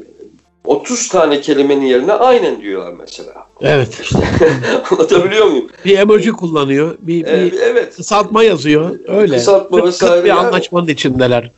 [0.65, 3.48] 30 tane kelimenin yerine aynen diyorlar mesela.
[3.61, 3.99] Evet.
[4.01, 4.17] İşte,
[4.91, 5.67] anlatabiliyor muyum?
[5.85, 6.97] Bir emoji kullanıyor.
[6.99, 7.95] Bir, bir evet.
[7.95, 8.99] kısaltma yazıyor.
[9.07, 9.35] Öyle.
[9.35, 10.39] Kısaltma vesaire bir yani.
[10.39, 11.51] anlaşmanın içindeler.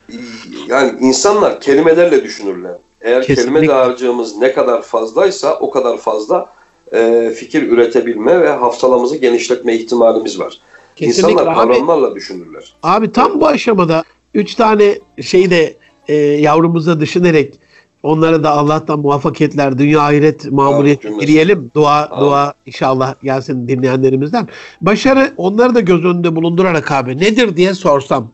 [0.68, 2.76] Yani insanlar kelimelerle düşünürler.
[3.02, 3.44] Eğer Kesinlikle.
[3.44, 6.54] kelime dağarcığımız ne kadar fazlaysa o kadar fazla
[6.94, 10.60] e, fikir üretebilme ve hafsalamızı genişletme ihtimalimiz var.
[10.96, 11.56] Kesinlikle İnsanlar abi.
[11.56, 12.74] kavramlarla düşünürler.
[12.84, 15.76] Abi tam bu aşamada üç tane şeyi de
[16.08, 17.60] e, yavrumuza düşünerek
[18.04, 21.28] onlara da Allah'tan muvaffakiyetler, dünya ahiret mamuriyeti cümlesi.
[21.28, 21.72] dileyelim.
[21.76, 22.26] Dua Amin.
[22.26, 24.48] dua inşallah gelsin dinleyenlerimizden.
[24.82, 28.32] Başarı onları da göz önünde bulundurarak abi nedir diye sorsam.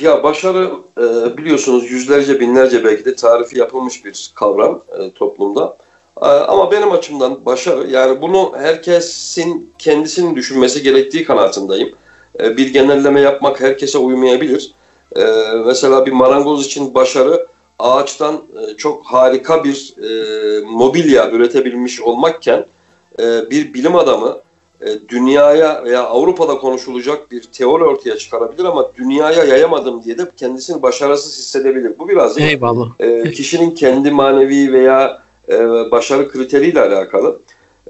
[0.00, 5.76] Ya başarı e, biliyorsunuz yüzlerce binlerce belki de tarifi yapılmış bir kavram e, toplumda.
[6.22, 11.94] E, ama benim açımdan başarı yani bunu herkesin kendisinin düşünmesi gerektiği kanaatindeyim.
[12.40, 14.74] Bir genelleme yapmak herkese uymayabilir.
[15.66, 17.46] Mesela bir marangoz için başarı
[17.82, 22.66] ağaçtan e, çok harika bir e, mobilya üretebilmiş olmakken
[23.18, 24.38] e, bir bilim adamı
[24.80, 30.82] e, dünyaya veya Avrupa'da konuşulacak bir teori ortaya çıkarabilir ama dünyaya yayamadım diye de kendisini
[30.82, 31.98] başarısız hissedebilir.
[31.98, 32.88] Bu biraz Eyvallah.
[33.00, 35.58] e, kişinin kendi manevi veya e,
[35.90, 37.38] başarı kriteriyle alakalı.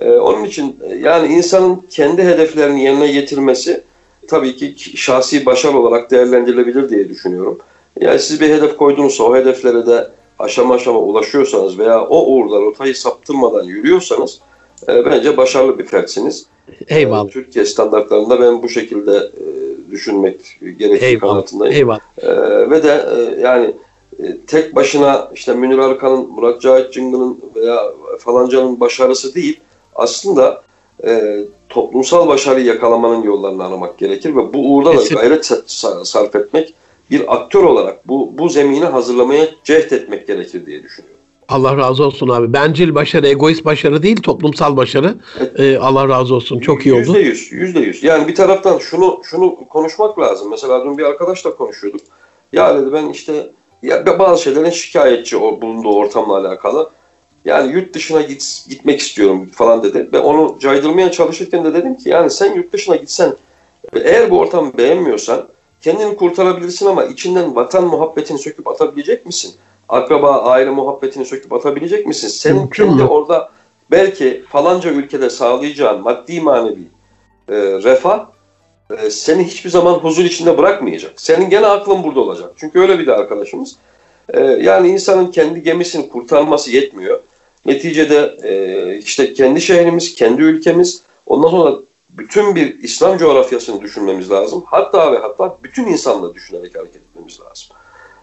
[0.01, 3.85] E, onun için yani insanın kendi hedeflerini yerine getirmesi
[4.29, 7.59] tabii ki şahsi başarı olarak değerlendirilebilir diye düşünüyorum.
[8.01, 12.95] Yani siz bir hedef koydunuzsa o hedeflere de aşama aşama ulaşıyorsanız veya o uğurda rotayı
[12.97, 14.41] saptırmadan yürüyorsanız
[14.89, 16.47] e, bence başarılı bir fertsiniz.
[16.89, 17.29] Eyvallah.
[17.29, 20.41] E, Türkiye standartlarında ben bu şekilde e, düşünmek
[20.79, 21.33] gerektiği Eyvallah.
[21.33, 21.75] kanaatindeyim.
[21.75, 22.01] Eyvallah.
[22.19, 23.75] Ee, ve de e, yani
[24.23, 27.83] e, tek başına işte Münir Arkan'ın, Murat Cahit Cıngıl'ın veya
[28.19, 29.61] falancanın başarısı değil.
[29.95, 30.63] Aslında
[31.05, 36.37] e, toplumsal başarıyı yakalamanın yollarını aramak gerekir ve bu uğurda da gayret sa- sa- sarf
[36.37, 36.75] etmek
[37.11, 41.23] bir aktör olarak bu, bu zemini hazırlamaya cehd etmek gerekir diye düşünüyorum.
[41.49, 42.53] Allah razı olsun abi.
[42.53, 45.15] Bencil başarı, egoist başarı değil, toplumsal başarı.
[45.59, 46.59] Ee, Allah razı olsun.
[46.59, 47.01] Çok iyi oldu.
[47.01, 48.03] Yüzde yüz, yüzde yüz.
[48.03, 50.51] Yani bir taraftan şunu şunu konuşmak lazım.
[50.51, 52.01] Mesela dün bir arkadaşla konuşuyorduk.
[52.53, 53.51] Ya dedi ben işte
[53.83, 56.91] ya bazı şeylerin şikayetçi bulunduğu ortamla alakalı.
[57.45, 60.09] Yani yurt dışına git, gitmek istiyorum falan dedi.
[60.13, 63.35] Ve onu caydırmaya çalışırken de dedim ki yani sen yurt dışına gitsen
[63.95, 65.49] eğer bu ortamı beğenmiyorsan
[65.83, 69.55] kendini kurtarabilirsin ama içinden vatan muhabbetini söküp atabilecek misin?
[69.89, 72.29] Akraba, aile muhabbetini söküp atabilecek misin?
[72.29, 73.51] Senin kendi orada
[73.91, 76.89] belki falanca ülkede sağlayacağın maddi manevi
[77.49, 78.27] e, refah
[78.99, 81.13] e, seni hiçbir zaman huzur içinde bırakmayacak.
[81.17, 82.51] Senin gene aklın burada olacak.
[82.57, 83.77] Çünkü öyle bir de arkadaşımız.
[84.29, 87.21] E, yani insanın kendi gemisini kurtarması yetmiyor.
[87.67, 91.77] Neticede e, işte kendi şehrimiz, kendi ülkemiz, ondan sonra
[92.13, 94.63] bütün bir İslam coğrafyasını düşünmemiz lazım.
[94.67, 97.77] Hatta ve hatta bütün insanlığı düşünerek hareket etmemiz lazım.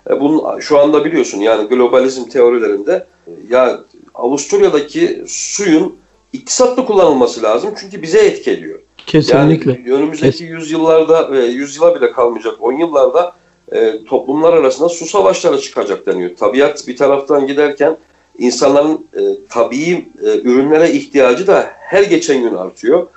[0.09, 3.79] E, bunun şu anda biliyorsun yani globalizm teorilerinde e, ya
[4.15, 5.95] Avusturya'daki suyun
[6.33, 8.79] iktisatlı kullanılması lazım çünkü bize etki ediyor.
[8.97, 9.71] Kesinlikle.
[9.71, 13.33] Yani önümüzdeki yüzyıllarda ve yüzyıla bile kalmayacak 10 yıllarda
[13.71, 16.35] e, toplumlar arasında su savaşları çıkacak deniyor.
[16.35, 17.97] Tabiat bir taraftan giderken
[18.37, 23.07] insanların e, tabii e, ürünlere ihtiyacı da her geçen gün artıyor.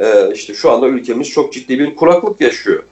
[0.00, 2.82] E, işte şu anda ülkemiz çok ciddi bir kuraklık yaşıyor.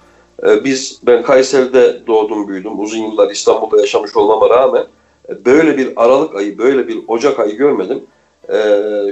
[0.46, 2.80] E, biz ben Kayseri'de doğdum büyüdüm.
[2.80, 4.84] Uzun yıllar İstanbul'da yaşamış olmama rağmen
[5.28, 8.02] e, böyle bir Aralık ayı, böyle bir Ocak ayı görmedim.
[8.48, 8.56] E,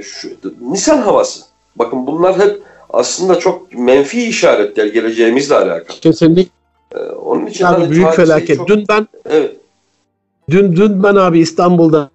[0.02, 0.28] şu,
[0.60, 1.40] Nisan havası.
[1.76, 6.00] Bakın bunlar hep aslında çok menfi işaretler geleceğimizle alakalı.
[6.00, 6.50] Kesinlikle.
[7.24, 8.56] Onun için Abi hani büyük felaket.
[8.56, 9.56] çok- Dün ben Evet.
[10.50, 12.10] Dün dün ben abi İstanbul'da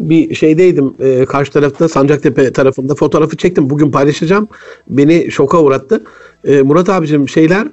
[0.00, 0.94] bir şeydeydim.
[1.00, 3.70] E, karşı tarafta Sancaktepe tarafında fotoğrafı çektim.
[3.70, 4.48] Bugün paylaşacağım.
[4.88, 6.02] Beni şoka uğrattı.
[6.44, 7.68] E, Murat abicim şeyler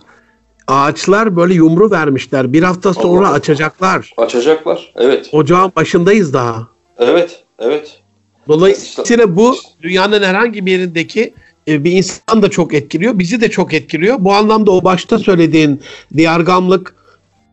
[0.67, 2.53] ağaçlar böyle yumru vermişler.
[2.53, 3.35] Bir hafta sonra Allah.
[3.35, 4.13] açacaklar.
[4.17, 4.93] Açacaklar.
[4.95, 5.29] Evet.
[5.31, 6.67] Ocağın başındayız daha.
[6.97, 7.43] Evet.
[7.59, 7.99] Evet.
[8.47, 11.33] Dolayısıyla bu dünyanın herhangi bir yerindeki
[11.67, 13.19] e, bir insan da çok etkiliyor.
[13.19, 14.15] Bizi de çok etkiliyor.
[14.19, 15.81] Bu anlamda o başta söylediğin
[16.17, 16.95] diyargamlık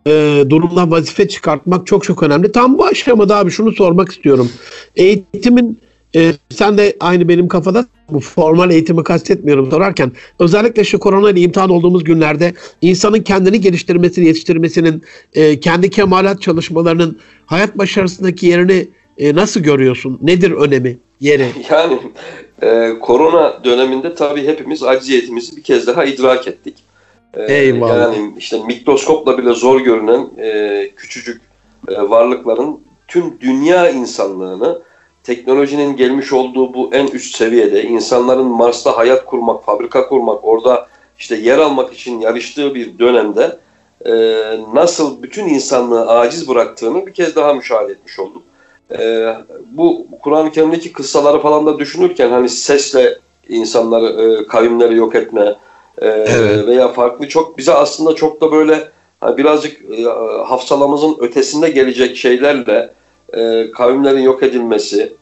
[0.07, 2.53] e, durumdan vazife çıkartmak çok çok önemli.
[2.53, 4.51] Tam bu aşamada abi şunu sormak istiyorum.
[4.97, 5.79] Eğitimin
[6.17, 11.41] e, sen de aynı benim kafada bu formal eğitimi kastetmiyorum sorarken özellikle şu korona ile
[11.41, 15.03] imtihan olduğumuz günlerde insanın kendini geliştirmesini, yetiştirmesinin,
[15.35, 20.19] e, kendi kemalat çalışmalarının hayat başarısındaki yerini e, nasıl görüyorsun?
[20.23, 21.47] Nedir önemi, yeri?
[21.71, 21.99] Yani
[22.63, 26.75] e, korona döneminde tabii hepimiz acziyetimizi bir kez daha idrak ettik.
[27.35, 27.99] E, Eyvallah.
[27.99, 31.43] Yani işte mikroskopla bile zor görünen e, küçücük
[31.89, 34.83] e, varlıkların tüm dünya insanlığını
[35.23, 41.37] teknolojinin gelmiş olduğu bu en üst seviyede insanların Mars'ta hayat kurmak, fabrika kurmak, orada işte
[41.37, 43.59] yer almak için yarıştığı bir dönemde
[44.07, 44.13] e,
[44.75, 48.43] nasıl bütün insanlığı aciz bıraktığını bir kez daha müşahede etmiş olduk.
[48.99, 49.35] e,
[49.71, 53.19] bu Kur'an-ı Kerim'deki kıssaları falan da düşünürken hani sesle
[53.49, 55.55] insanları, e, kavimleri yok etme
[55.99, 56.67] e, evet.
[56.67, 58.89] veya farklı çok bize aslında çok da böyle
[59.21, 60.05] hani birazcık e,
[60.47, 62.93] hafsalamızın ötesinde gelecek şeylerle
[63.33, 65.13] e, kavimlerin yok edilmesi,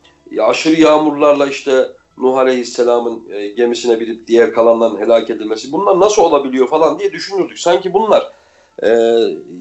[0.40, 1.88] aşırı yağmurlarla işte
[2.18, 7.58] Nuh Aleyhisselam'ın e, gemisine binip diğer kalanların helak edilmesi bunlar nasıl olabiliyor falan diye düşünürdük.
[7.58, 8.32] Sanki bunlar
[8.82, 8.88] e,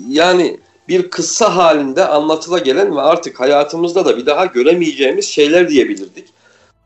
[0.10, 6.28] yani bir kıssa halinde anlatıla gelen ve artık hayatımızda da bir daha göremeyeceğimiz şeyler diyebilirdik.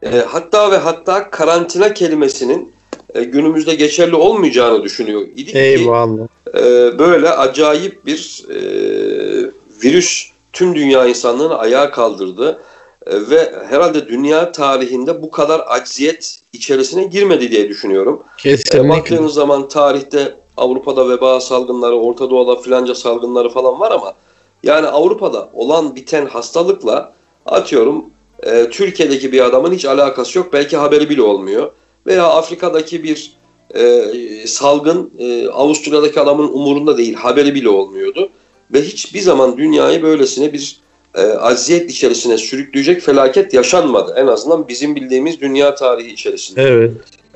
[0.03, 2.73] E, hatta ve hatta karantina kelimesinin
[3.15, 6.27] e, günümüzde geçerli olmayacağını düşünüyor idik Eyvallah.
[6.27, 8.59] ki e, böyle acayip bir e,
[9.83, 12.61] virüs tüm dünya insanlığını ayağa kaldırdı
[13.07, 18.23] e, ve herhalde dünya tarihinde bu kadar acziyet içerisine girmedi diye düşünüyorum.
[18.37, 18.79] Kesinlikle.
[18.79, 24.13] E, baktığınız zaman tarihte Avrupa'da veba salgınları, Orta Doğu'da filanca salgınları falan var ama
[24.63, 27.13] yani Avrupa'da olan biten hastalıkla
[27.45, 28.05] atıyorum
[28.43, 30.53] e, Türkiye'deki bir adamın hiç alakası yok.
[30.53, 31.71] Belki haberi bile olmuyor.
[32.07, 33.31] Veya Afrika'daki bir
[33.75, 37.13] e, salgın e, Avusturya'daki adamın umurunda değil.
[37.13, 38.29] Haberi bile olmuyordu.
[38.73, 40.79] Ve hiçbir zaman dünyayı böylesine bir
[41.15, 44.15] e, aziyet içerisine sürükleyecek felaket yaşanmadı.
[44.17, 46.61] En azından bizim bildiğimiz dünya tarihi içerisinde.
[46.61, 46.91] Evet.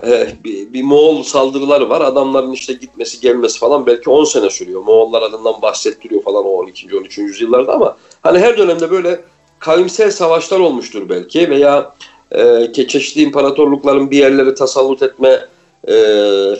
[0.07, 2.01] E, bir, bir Moğol saldırıları var.
[2.01, 4.81] Adamların işte gitmesi gelmesi falan belki 10 sene sürüyor.
[4.81, 6.97] Moğollar adından bahsettiriyor falan o 12.
[6.97, 7.17] 13.
[7.17, 9.21] yüzyıllarda ama hani her dönemde böyle
[9.59, 11.93] kavimsel savaşlar olmuştur belki veya
[12.37, 15.39] e, çeşitli imparatorlukların bir yerleri tasallut etme
[15.87, 15.93] e,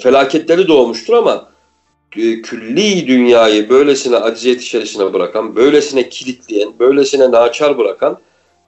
[0.04, 1.50] felaketleri doğmuştur ama
[2.18, 8.18] e, külli dünyayı böylesine acziyet içerisine bırakan, böylesine kilitleyen, böylesine naçar bırakan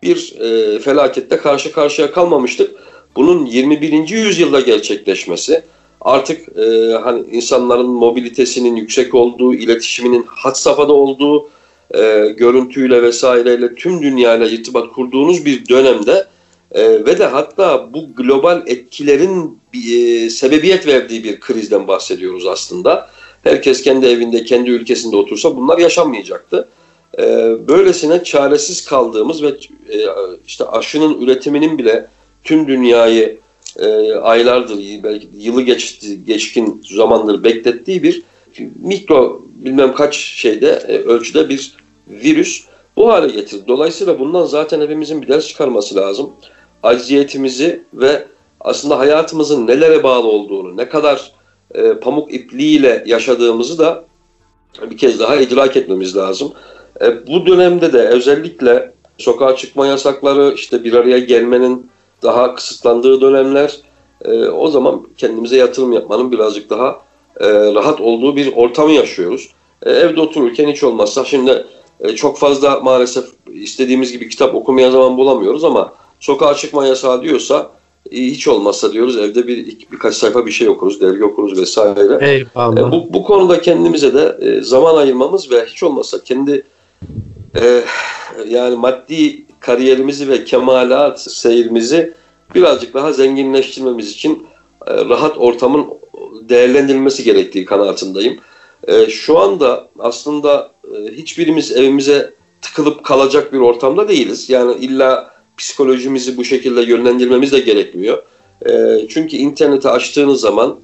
[0.03, 2.71] bir e, felakette karşı karşıya kalmamıştık.
[3.15, 4.09] Bunun 21.
[4.09, 5.61] yüzyılda gerçekleşmesi,
[6.01, 11.49] artık e, hani insanların mobilitesinin yüksek olduğu, iletişiminin hat safhada olduğu,
[11.95, 16.25] e, görüntüyle vesaireyle tüm dünyayla irtibat kurduğunuz bir dönemde
[16.71, 23.09] e, ve de hatta bu global etkilerin e, sebebiyet verdiği bir krizden bahsediyoruz aslında.
[23.43, 26.67] Herkes kendi evinde, kendi ülkesinde otursa bunlar yaşanmayacaktı.
[27.19, 27.23] E,
[27.67, 29.97] böylesine çaresiz kaldığımız ve e,
[30.47, 32.07] işte aşının üretiminin bile
[32.43, 33.39] tüm dünyayı
[33.79, 38.23] e, aylardır, belki yılı geçti, geçkin zamandır beklettiği bir
[38.83, 41.73] mikro bilmem kaç şeyde e, ölçüde bir
[42.07, 42.65] virüs
[42.97, 43.63] bu hale getirdi.
[43.67, 46.29] Dolayısıyla bundan zaten hepimizin bir ders çıkarması lazım.
[46.83, 48.27] Acziyetimizi ve
[48.61, 51.31] aslında hayatımızın nelere bağlı olduğunu, ne kadar
[51.75, 54.05] e, pamuk ipliğiyle yaşadığımızı da
[54.89, 56.53] bir kez daha idrak etmemiz lazım.
[57.01, 61.89] E, bu dönemde de özellikle sokağa çıkma yasakları, işte bir araya gelmenin
[62.23, 63.77] daha kısıtlandığı dönemler,
[64.25, 67.01] e, o zaman kendimize yatırım yapmanın birazcık daha
[67.39, 69.49] e, rahat olduğu bir ortamı yaşıyoruz.
[69.85, 71.65] E, evde otururken hiç olmazsa şimdi
[71.99, 77.69] e, çok fazla maalesef istediğimiz gibi kitap okumaya zaman bulamıyoruz ama sokağa çıkma yasağı diyorsa
[78.11, 82.31] e, hiç olmazsa diyoruz evde bir birkaç sayfa bir şey okuruz, dergi okuruz vesaire.
[82.31, 82.79] Eyvallah.
[82.79, 86.63] E, bu, bu konuda kendimize de e, zaman ayırmamız ve hiç olmazsa kendi
[87.61, 87.83] e,
[88.47, 92.13] yani maddi kariyerimizi ve kemalat seyrimizi
[92.55, 94.47] birazcık daha zenginleştirmemiz için
[94.87, 95.87] e, rahat ortamın
[96.41, 98.39] değerlendirilmesi gerektiği kanaatindeyim.
[98.87, 104.49] E, şu anda aslında e, hiçbirimiz evimize tıkılıp kalacak bir ortamda değiliz.
[104.49, 108.23] Yani illa psikolojimizi bu şekilde yönlendirmemiz de gerekmiyor.
[108.65, 108.71] E,
[109.09, 110.79] çünkü interneti açtığınız zaman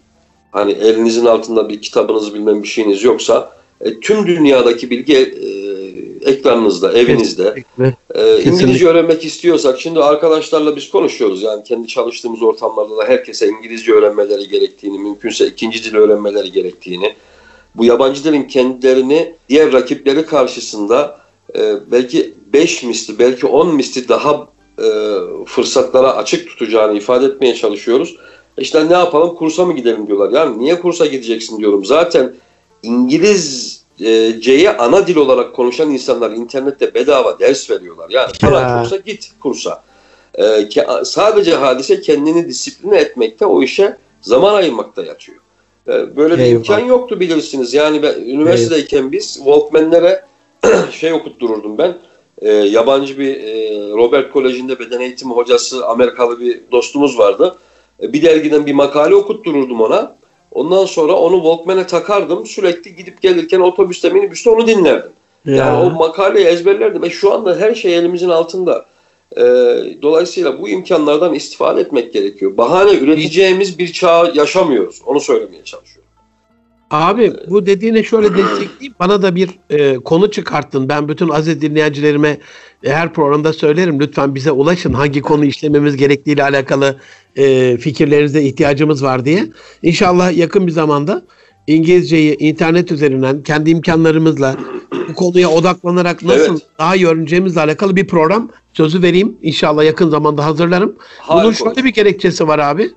[0.52, 3.52] hani elinizin altında bir kitabınız bilmem bir şeyiniz yoksa
[3.82, 5.54] e, tüm dünyadaki bilgi e,
[6.32, 7.56] ekranınızda, evinizde.
[8.16, 11.44] E, İngilizce öğrenmek istiyorsak şimdi arkadaşlarla biz konuşuyoruz.
[11.44, 17.14] Yani kendi çalıştığımız ortamlarda da herkese İngilizce öğrenmeleri gerektiğini, mümkünse ikinci dil öğrenmeleri gerektiğini,
[17.76, 21.20] bu yabancı dilin kendilerini diğer rakipleri karşısında
[21.56, 24.48] e, belki 5 misli, belki 10 misli daha
[24.80, 24.88] e,
[25.46, 28.16] fırsatlara açık tutacağını ifade etmeye çalışıyoruz.
[28.58, 30.32] İşte ne yapalım kursa mı gidelim diyorlar.
[30.32, 31.86] Yani niye kursa gideceksin diyorum.
[31.86, 32.34] Zaten
[32.84, 38.10] İngilizceyi ana dil olarak konuşan insanlar internette bedava ders veriyorlar.
[38.10, 39.84] Yani para kursa git kursa.
[40.40, 40.70] Ee,
[41.04, 45.38] sadece hadise kendini disipline etmekte o işe zaman ayırmakta yatıyor.
[45.88, 46.56] Ee, böyle bir Eyvallah.
[46.56, 47.74] imkan yoktu bilirsiniz.
[47.74, 50.26] Yani ben üniversitedeyken biz Walkman'lere
[50.92, 51.98] şey okuttururdum ben
[52.42, 57.56] e, yabancı bir e, Robert Koleji'nde beden eğitimi hocası Amerikalı bir dostumuz vardı.
[58.02, 60.16] E, bir dergiden bir makale okuttururdum ona.
[60.52, 62.46] Ondan sonra onu Walkman'e takardım.
[62.46, 65.12] Sürekli gidip gelirken otobüste minibüste onu dinlerdim.
[65.46, 65.56] Ya.
[65.56, 67.02] Yani o makaleyi ezberlerdim.
[67.02, 68.86] Ve şu anda her şey elimizin altında.
[69.38, 69.42] E,
[70.02, 72.58] dolayısıyla bu imkanlardan istifade etmek gerekiyor.
[72.58, 75.02] Bahane üreteceğimiz bir çağ yaşamıyoruz.
[75.06, 76.03] Onu söylemeye çalışıyorum.
[76.94, 78.96] Abi bu dediğine şöyle destekleyeyim.
[79.00, 80.90] Bana da bir e, konu çıkarttın.
[80.90, 82.38] Ben bütün aziz dinleyicilerime
[82.84, 84.00] e, her programda söylerim.
[84.00, 84.94] Lütfen bize ulaşın.
[84.94, 86.98] Hangi konu işlememiz gerektiğiyle alakalı
[87.36, 89.48] e, fikirlerinize ihtiyacımız var diye.
[89.84, 91.24] İnşallah yakın bir zamanda
[91.68, 94.56] İngilizceyi internet üzerinden kendi imkanlarımızla
[95.10, 96.68] bu konuya odaklanarak nasıl evet.
[96.80, 99.38] daha iyi öğreneceğimizle alakalı bir program sözü vereyim.
[99.42, 100.96] İnşallah yakın zamanda hazırlarım.
[101.20, 101.44] Harika.
[101.44, 102.92] Bunun şöyle bir gerekçesi var abi.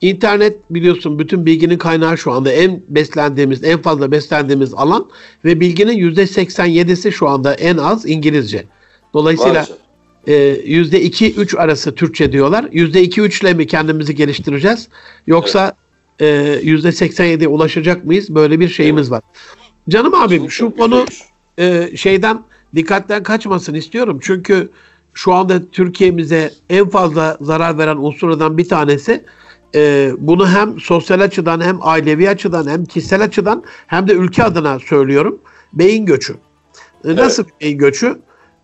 [0.00, 5.10] İnternet biliyorsun bütün bilginin kaynağı şu anda en beslendiğimiz, en fazla beslendiğimiz alan
[5.44, 8.64] ve bilginin %87'si şu anda en az İngilizce.
[9.14, 9.66] Dolayısıyla
[10.98, 12.68] iki üç arası Türkçe diyorlar.
[12.72, 14.88] Yüzde iki üçle mi kendimizi geliştireceğiz?
[15.26, 15.76] Yoksa
[16.62, 18.34] yüzde seksen yediye ulaşacak mıyız?
[18.34, 19.22] Böyle bir şeyimiz var.
[19.88, 21.04] Canım abim şu konu
[21.58, 22.42] e, şeyden
[22.74, 24.18] dikkatten kaçmasın istiyorum.
[24.22, 24.70] Çünkü
[25.14, 29.24] şu anda Türkiye'mize en fazla zarar veren unsurlardan bir tanesi
[29.74, 34.78] e, bunu hem sosyal açıdan hem ailevi açıdan hem kişisel açıdan hem de ülke adına
[34.78, 35.38] söylüyorum.
[35.72, 36.34] Beyin göçü.
[37.04, 37.60] E, nasıl evet.
[37.60, 38.18] beyin göçü?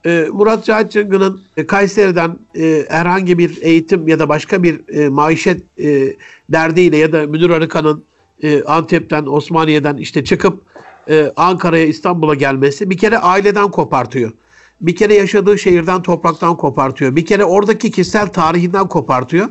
[0.06, 5.08] E, Murat Cahit Cıngı'nın e, Kayseri'den e, herhangi bir eğitim ya da başka bir e,
[5.08, 6.16] maişet e,
[6.48, 8.04] derdiyle ya da Münir Arıkan'ın
[8.42, 10.62] e, Antep'ten, Osmaniye'den işte çıkıp
[11.08, 14.32] e, Ankara'ya, İstanbul'a gelmesi bir kere aileden kopartıyor.
[14.80, 17.16] Bir kere yaşadığı şehirden, topraktan kopartıyor.
[17.16, 19.48] Bir kere oradaki kişisel tarihinden kopartıyor.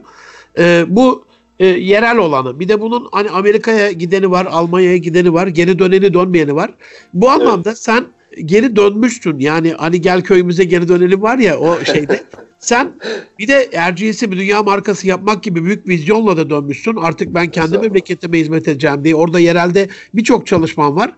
[0.58, 1.26] E, bu
[1.62, 2.60] e, yerel olanı.
[2.60, 6.72] Bir de bunun hani Amerika'ya gideni var, Almanya'ya gideni var, geri döneni dönmeyeni var.
[7.14, 7.78] Bu anlamda evet.
[7.78, 8.06] sen
[8.46, 9.40] geri dönmüştün.
[9.40, 12.24] Yani hani gel köyümüze geri dönelim var ya o şeyde.
[12.60, 12.92] sen
[13.40, 16.96] bir de Erciyes'i bir dünya markası yapmak gibi büyük vizyonla da dönmüşsün.
[16.96, 19.16] Artık ben kendi memleketime hizmet edeceğim diye.
[19.16, 21.14] Orada yerelde birçok çalışman var.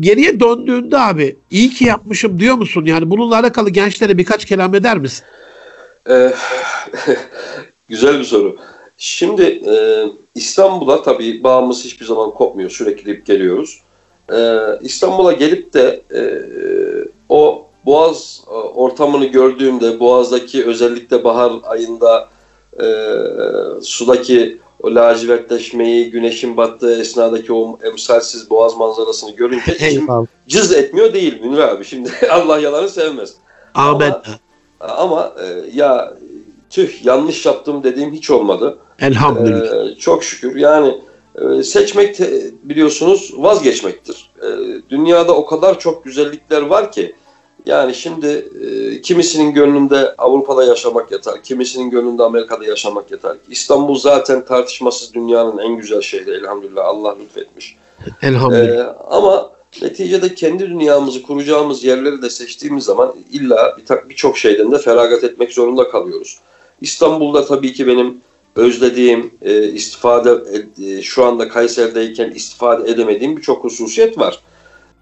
[0.00, 2.84] Geriye döndüğünde abi iyi ki yapmışım diyor musun?
[2.84, 5.24] Yani bununla alakalı gençlere birkaç kelam eder misin?
[6.10, 6.32] Ee,
[7.88, 8.56] güzel bir soru.
[8.96, 12.70] Şimdi e, İstanbul'a tabii bağımız hiçbir zaman kopmuyor.
[12.70, 13.82] Sürekli gidip geliyoruz.
[14.32, 16.22] E, İstanbul'a gelip de e,
[17.28, 22.28] o Boğaz e, ortamını gördüğümde Boğaz'daki özellikle bahar ayında
[22.80, 22.86] e,
[23.82, 30.08] sudaki o lacivertleşmeyi, güneşin battığı esnadaki o emsalsiz boğaz manzarasını görünce içim
[30.48, 31.84] cız etmiyor değil Münir abi.
[31.84, 33.34] Şimdi Allah yalanı sevmez.
[33.74, 34.22] Ama,
[34.80, 36.14] ama e, ya
[36.72, 38.78] tüh yanlış yaptım dediğim hiç olmadı.
[38.98, 39.86] Elhamdülillah.
[39.86, 40.56] Ee, çok şükür.
[40.56, 40.98] Yani
[41.34, 42.18] e, seçmek
[42.62, 44.30] biliyorsunuz vazgeçmektir.
[44.42, 44.48] E,
[44.90, 47.14] dünyada o kadar çok güzellikler var ki
[47.66, 53.36] yani şimdi e, kimisinin gönlünde Avrupa'da yaşamak yeter, kimisinin gönlünde Amerika'da yaşamak yeter.
[53.48, 57.76] İstanbul zaten tartışmasız dünyanın en güzel şehri elhamdülillah Allah lütfetmiş.
[58.22, 58.86] Elhamdülillah.
[58.86, 59.50] E, ama
[59.82, 63.76] neticede kendi dünyamızı kuracağımız yerleri de seçtiğimiz zaman illa
[64.08, 66.38] birçok bir şeyden de feragat etmek zorunda kalıyoruz.
[66.82, 68.20] İstanbul'da tabii ki benim
[68.56, 70.30] özlediğim, e, istifade
[70.86, 74.38] e, şu anda Kayseri'deyken istifade edemediğim birçok hususiyet var.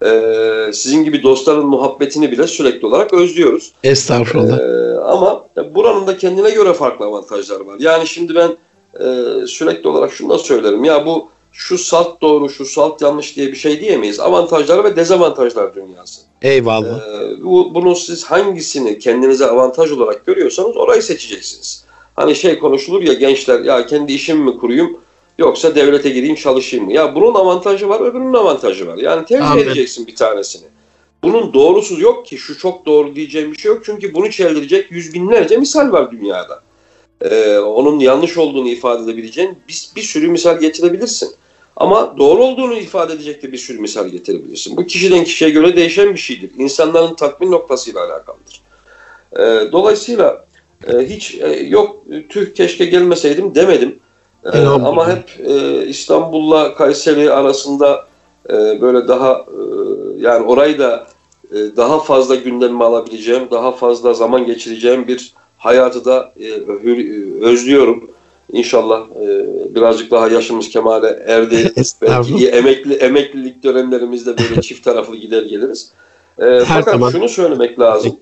[0.05, 3.73] E, sizin gibi dostların muhabbetini bile sürekli olarak özlüyoruz.
[3.83, 4.59] Estağfurullah.
[4.59, 7.75] E, ama buranın da kendine göre farklı avantajları var.
[7.79, 8.57] Yani şimdi ben
[8.99, 9.05] e,
[9.47, 10.83] sürekli olarak şunu da söylerim.
[10.83, 14.19] Ya bu şu salt doğru, şu salt yanlış diye bir şey diyemeyiz.
[14.19, 16.21] Avantajlar ve dezavantajlar dünyası.
[16.41, 16.99] Eyvallah.
[16.99, 21.83] Ee, bu, bunu siz hangisini kendinize avantaj olarak görüyorsanız orayı seçeceksiniz.
[22.15, 24.99] Hani şey konuşulur ya gençler ya kendi işimi mi kurayım
[25.37, 26.93] yoksa devlete gireyim çalışayım mı?
[26.93, 28.97] Ya bunun avantajı var öbürünün avantajı var.
[28.97, 29.63] Yani tercih Amin.
[29.63, 30.65] edeceksin bir tanesini.
[31.23, 33.81] Bunun doğrusu yok ki şu çok doğru diyeceğim bir şey yok.
[33.85, 36.61] Çünkü bunu çeldirecek yüz binlerce misal var dünyada.
[37.21, 41.31] Ee, onun yanlış olduğunu ifade edebileceğin bir, bir sürü misal getirebilirsin.
[41.75, 44.77] Ama doğru olduğunu ifade edecek de bir sürü misal getirebilirsin.
[44.77, 46.51] Bu kişiden kişiye göre değişen bir şeydir.
[46.57, 48.61] İnsanların tatmin noktasıyla alakalıdır.
[49.33, 50.45] E, dolayısıyla
[50.87, 53.99] e, hiç e, yok tüh keşke gelmeseydim demedim.
[54.53, 58.07] E, ama hep e, İstanbul'la Kayseri arasında
[58.49, 59.61] e, böyle daha e,
[60.17, 61.07] yani orayı da
[61.51, 66.51] e, daha fazla gündemime alabileceğim, daha fazla zaman geçireceğim bir hayatı da e,
[67.45, 68.11] özlüyorum.
[68.51, 69.25] İnşallah e,
[69.75, 71.73] birazcık daha yaşımız kemale erdi.
[72.01, 75.91] Belki emekli emeklilik dönemlerimizde böyle çift taraflı gider geliriz.
[76.39, 77.11] E, Her fakat zaman.
[77.11, 78.15] şunu söylemek lazım.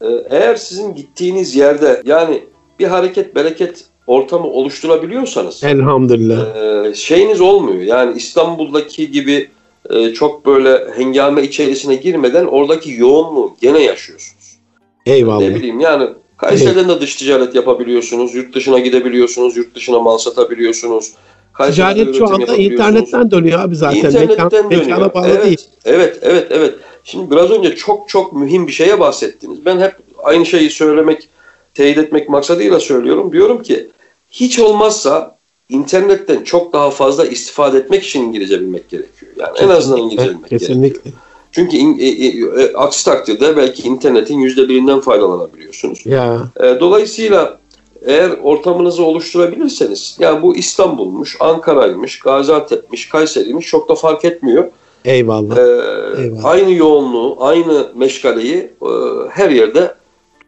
[0.00, 2.42] E, eğer sizin gittiğiniz yerde yani
[2.78, 6.56] bir hareket bereket ortamı oluşturabiliyorsanız elhamdülillah
[6.86, 7.82] e, şeyiniz olmuyor.
[7.82, 9.48] Yani İstanbul'daki gibi
[9.90, 14.58] e, çok böyle hengame içerisine girmeden oradaki yoğunluğu gene yaşıyorsunuz.
[15.06, 15.40] Eyvallah.
[15.40, 16.08] Ne bileyim yani
[16.40, 18.34] Kayseri'den de dış ticaret yapabiliyorsunuz.
[18.34, 19.56] Yurt dışına gidebiliyorsunuz.
[19.56, 21.12] Yurt dışına mal satabiliyorsunuz.
[21.52, 23.96] Kayseri'de ticaret şu anda internetten dönüyor abi zaten.
[23.96, 25.14] İnternetten Mekan, dönüyor.
[25.14, 25.60] Bağlı evet, değil.
[25.84, 26.74] evet, evet, evet.
[27.04, 29.64] Şimdi biraz önce çok çok mühim bir şeye bahsettiniz.
[29.66, 31.28] Ben hep aynı şeyi söylemek,
[31.74, 33.32] teyit etmek maksadıyla söylüyorum.
[33.32, 33.88] Diyorum ki
[34.30, 35.36] hiç olmazsa
[35.68, 39.32] internetten çok daha fazla istifade etmek için İngilizce bilmek gerekiyor.
[39.36, 40.88] Yani kesinlikle, en azından İngilizce bilmek kesinlikle.
[40.88, 41.14] gerekiyor.
[41.52, 46.06] Çünkü in, e, e, e, aksi takdirde belki internetin yüzde birinden faydalanabiliyorsunuz.
[46.06, 46.50] Ya.
[46.60, 47.60] E, dolayısıyla
[48.06, 54.64] eğer ortamınızı oluşturabilirseniz, yani bu İstanbul'muş, Ankara'ymış, Gaziantep'miş, Kayseri'ymiş çok da fark etmiyor.
[55.04, 55.56] Eyvallah.
[55.56, 56.44] Ee, Eyvallah.
[56.44, 58.88] Aynı yoğunluğu, aynı meşgaleyi e,
[59.30, 59.94] her yerde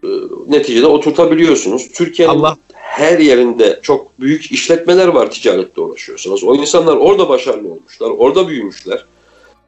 [0.05, 0.09] e,
[0.49, 1.89] neticede oturtabiliyorsunuz.
[1.95, 2.57] Türkiye'nin Allah.
[2.73, 6.45] her yerinde çok büyük işletmeler var ticarette uğraşıyorsunuz.
[6.45, 9.05] O insanlar orada başarılı olmuşlar, orada büyümüşler.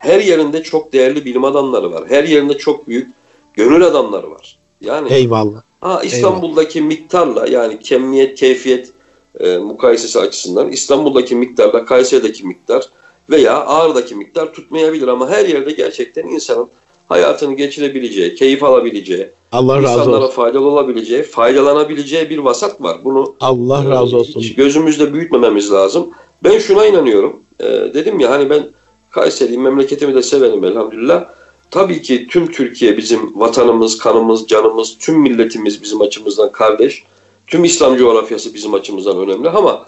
[0.04, 2.04] Her yerinde çok değerli bilim adamları var.
[2.08, 3.10] Her yerinde çok büyük
[3.54, 4.58] gönül adamları var.
[4.80, 5.62] Yani Eyvallah.
[5.80, 6.88] Ha, İstanbul'daki Eyvallah.
[6.88, 8.92] miktarla yani kemiyet, keyfiyet
[9.40, 12.88] e, mukayesesi açısından İstanbul'daki miktarla Kayseri'deki miktar
[13.30, 16.68] veya Ağrı'daki miktar tutmayabilir ama her yerde gerçekten insanın
[17.08, 20.34] hayatını geçirebileceği, keyif alabileceği, Allah razı insanlara olsun.
[20.34, 22.96] faydalı olabileceği, faydalanabileceği bir vasat var.
[23.04, 24.40] Bunu Allah e, razı olsun.
[24.40, 26.10] Hiç gözümüzde büyütmememiz lazım.
[26.44, 27.42] Ben şuna inanıyorum.
[27.60, 28.66] E, dedim ya hani ben
[29.14, 31.24] Kayseri'yim, memleketimi de severim elhamdülillah.
[31.70, 37.04] Tabii ki tüm Türkiye bizim vatanımız, kanımız, canımız, tüm milletimiz bizim açımızdan kardeş.
[37.46, 39.86] Tüm İslam coğrafyası bizim açımızdan önemli ama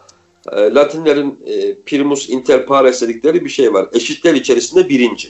[0.53, 3.87] e, Latinlerin e, primus inter pares dedikleri bir şey var.
[3.93, 5.29] Eşitler içerisinde birinci.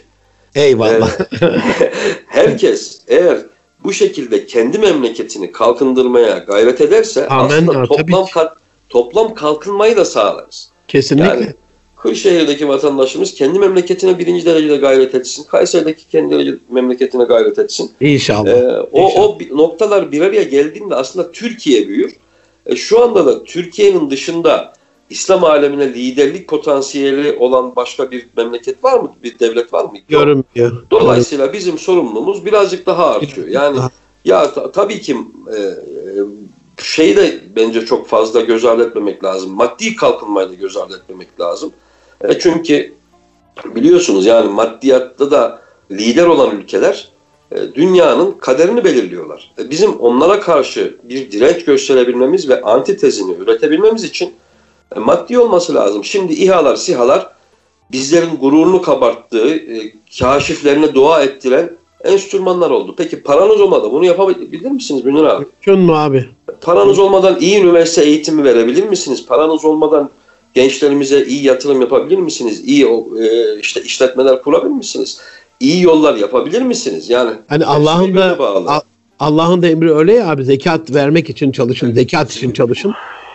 [0.55, 1.21] Eyvallah.
[1.21, 1.61] E,
[2.27, 3.39] herkes eğer
[3.85, 8.27] bu şekilde kendi memleketini kalkındırmaya gayret ederse Amen aslında ya, toplam
[8.89, 10.71] toplam kalkınmayı da sağlarız.
[10.89, 11.27] Kesinlikle.
[11.27, 11.55] Yani
[11.97, 15.45] Kırşehir'deki vatandaşımız kendi memleketine birinci derecede gayret etsin.
[15.45, 17.91] Kayseri'deki kendi memleketine gayret etsin.
[18.01, 18.51] İnşallah.
[18.51, 19.53] Ee, o, İnşallah.
[19.53, 22.17] o noktalar bir araya geldiğinde aslında Türkiye büyür.
[22.67, 24.73] E, şu anda da Türkiye'nin dışında
[25.11, 29.13] İslam alemine liderlik potansiyeli olan başka bir memleket var mı?
[29.23, 29.93] Bir devlet var mı?
[30.09, 30.83] Görünmüyor.
[30.91, 33.49] Dolayısıyla bizim sorumluluğumuz birazcık daha artıyor.
[33.49, 33.79] Yani
[34.25, 35.17] ya ta, tabii ki
[35.57, 35.73] e, e,
[36.83, 39.51] şeyi de bence çok fazla göz ardı etmemek lazım.
[39.51, 41.73] Maddi kalkınmayı da göz ardı etmemek lazım.
[42.25, 42.93] E çünkü
[43.64, 47.09] biliyorsunuz yani maddiyatta da lider olan ülkeler
[47.53, 49.53] e, dünyanın kaderini belirliyorlar.
[49.59, 54.35] E, bizim onlara karşı bir direnç gösterebilmemiz ve antitezini üretebilmemiz için
[54.97, 56.05] e, maddi olması lazım.
[56.05, 57.31] Şimdi İHA'lar, SİHA'lar
[57.93, 61.71] bizlerin gururunu kabarttığı, e, kaşiflerine dua ettiren
[62.05, 62.95] enstrümanlar oldu.
[62.99, 65.45] Peki paranız olmadan bunu yapabilir misiniz Münir abi?
[65.45, 66.29] Mümkün mü abi?
[66.61, 69.27] Paranız olmadan iyi üniversite eğitimi verebilir misiniz?
[69.27, 70.11] Paranız olmadan
[70.57, 72.63] gençlerimize iyi yatırım yapabilir misiniz?
[72.67, 72.85] İyi
[73.21, 75.19] e, işte işletmeler kurabilir misiniz?
[75.61, 77.11] İyi yollar yapabilir misiniz?
[77.11, 78.83] Yani hani Allah'ın da
[79.19, 82.95] Allah'ın da emri öyle ya abi zekat vermek için çalışın, zekat için çalışın.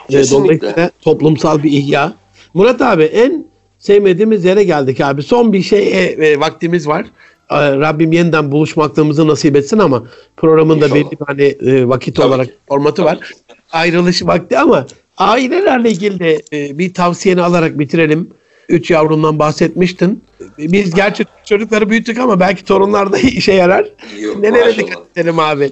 [0.10, 0.62] Kesinlikle.
[0.62, 2.14] Dolayısıyla toplumsal bir ihya.
[2.54, 3.46] Murat abi en
[3.80, 5.24] sevmediğimiz yere geldik abi.
[5.24, 7.06] Son bir şey e, e, vaktimiz var.
[7.50, 10.04] E, Rabbim yeniden buluşmaklığımızı nasip etsin ama
[10.38, 13.32] programın da belli bir hani e, vakit Tabii olarak formatı Tabii var.
[13.72, 14.86] Ayrılış vakti ama
[15.22, 18.30] ailelerle ilgili de e, bir tavsiyeni alarak bitirelim.
[18.70, 20.24] Üç yavrundan bahsetmiştin.
[20.58, 23.90] Biz gerçi çocukları büyüttük ama belki torunlar da işe yarar.
[24.20, 25.72] Yok, Nelere dikkat edelim abi?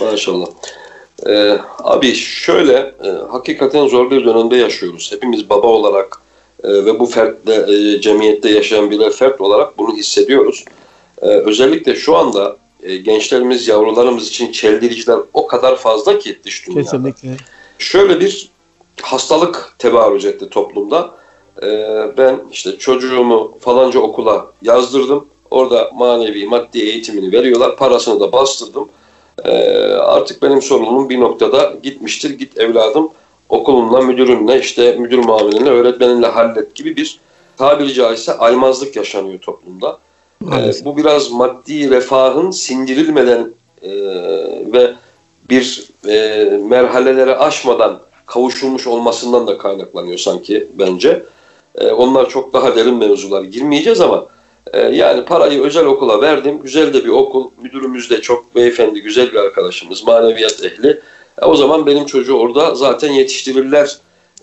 [0.00, 0.46] Maşallah.
[1.26, 2.72] Ee, abi şöyle
[3.04, 5.12] e, hakikaten zor bir dönemde yaşıyoruz.
[5.12, 6.18] Hepimiz baba olarak
[6.64, 10.64] e, ve bu fertle, e, cemiyette yaşayan birer fert olarak bunu hissediyoruz.
[11.22, 16.82] E, özellikle şu anda e, gençlerimiz, yavrularımız için çeldiriciler o kadar fazla ki dış dünyada.
[16.82, 17.30] Kesinlikle.
[17.78, 18.48] Şöyle bir
[19.02, 21.10] hastalık tebarüz etti toplumda.
[21.62, 21.68] E,
[22.18, 25.26] ben işte çocuğumu falanca okula yazdırdım.
[25.50, 27.76] Orada manevi, maddi eğitimini veriyorlar.
[27.76, 28.88] Parasını da bastırdım.
[29.44, 29.52] E,
[29.92, 32.30] artık benim sorunum bir noktada gitmiştir.
[32.30, 33.10] Git evladım
[33.48, 37.20] okulunla, müdürünle, işte müdür muavinle, öğretmeninle hallet gibi bir
[37.56, 39.98] tabiri caizse aymazlık yaşanıyor toplumda.
[40.42, 43.90] E, bu biraz maddi refahın sindirilmeden e,
[44.72, 44.92] ve
[45.50, 51.22] bir e, merhaleleri aşmadan kavuşulmuş olmasından da kaynaklanıyor sanki bence.
[51.78, 54.26] E, onlar çok daha derin mevzular girmeyeceğiz ama
[54.72, 56.60] e, yani parayı özel okula verdim.
[56.62, 57.50] Güzel de bir okul.
[57.62, 60.06] Müdürümüz de çok beyefendi, güzel bir arkadaşımız.
[60.06, 61.00] Maneviyat ehli.
[61.42, 63.96] E, o zaman benim çocuğu orada zaten yetiştirirler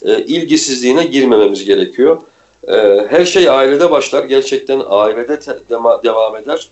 [0.06, 2.22] e, ilgisizliğine girmememiz gerekiyor.
[2.68, 4.24] E, her şey ailede başlar.
[4.24, 5.60] Gerçekten ailede te-
[6.04, 6.68] devam eder.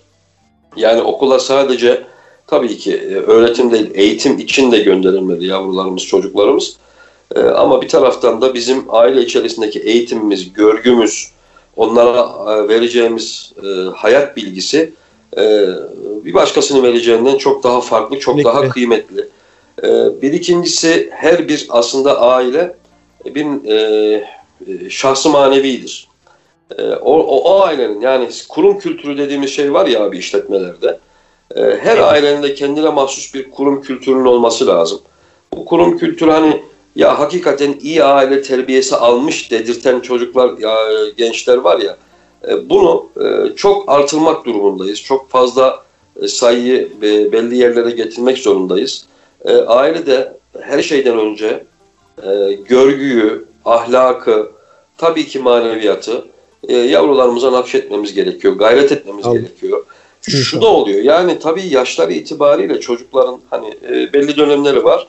[0.76, 2.02] Yani okula sadece
[2.46, 6.76] tabii ki e, öğretim değil, eğitim için de gönderilmeli yavrularımız, çocuklarımız.
[7.36, 11.30] E, ama bir taraftan da bizim aile içerisindeki eğitimimiz, görgümüz,
[11.76, 12.20] onlara
[12.52, 13.66] e, vereceğimiz e,
[13.96, 14.92] hayat bilgisi
[15.36, 15.66] e,
[16.24, 18.60] bir başkasının vereceğinden çok daha farklı, çok Kesinlikle.
[18.60, 19.28] daha kıymetli.
[20.22, 22.74] Bir ikincisi her bir aslında aile
[23.24, 23.46] bir
[24.90, 26.08] şahsı manevidir.
[27.00, 30.98] O, o, o ailenin yani kurum kültürü dediğimiz şey var ya abi işletmelerde.
[31.56, 35.00] Her ailenin de kendine mahsus bir kurum kültürünün olması lazım.
[35.52, 36.62] Bu kurum kültürü hani
[36.96, 40.76] ya hakikaten iyi aile terbiyesi almış dedirten çocuklar, ya,
[41.16, 41.96] gençler var ya
[42.48, 45.02] e, bunu e, çok artırmak durumundayız.
[45.02, 45.84] Çok fazla
[46.22, 46.88] e, sayıyı
[47.32, 49.06] belli yerlere getirmek zorundayız.
[49.66, 51.64] Ailede her şeyden önce
[52.68, 54.50] görgüyü, ahlakı,
[54.98, 56.24] tabii ki maneviyatı
[56.68, 59.38] yavrularımıza nakşetmemiz gerekiyor, gayret etmemiz Abi.
[59.38, 59.84] gerekiyor.
[60.22, 63.74] Şu da oluyor yani tabii yaşları itibariyle çocukların hani
[64.12, 65.06] belli dönemleri var.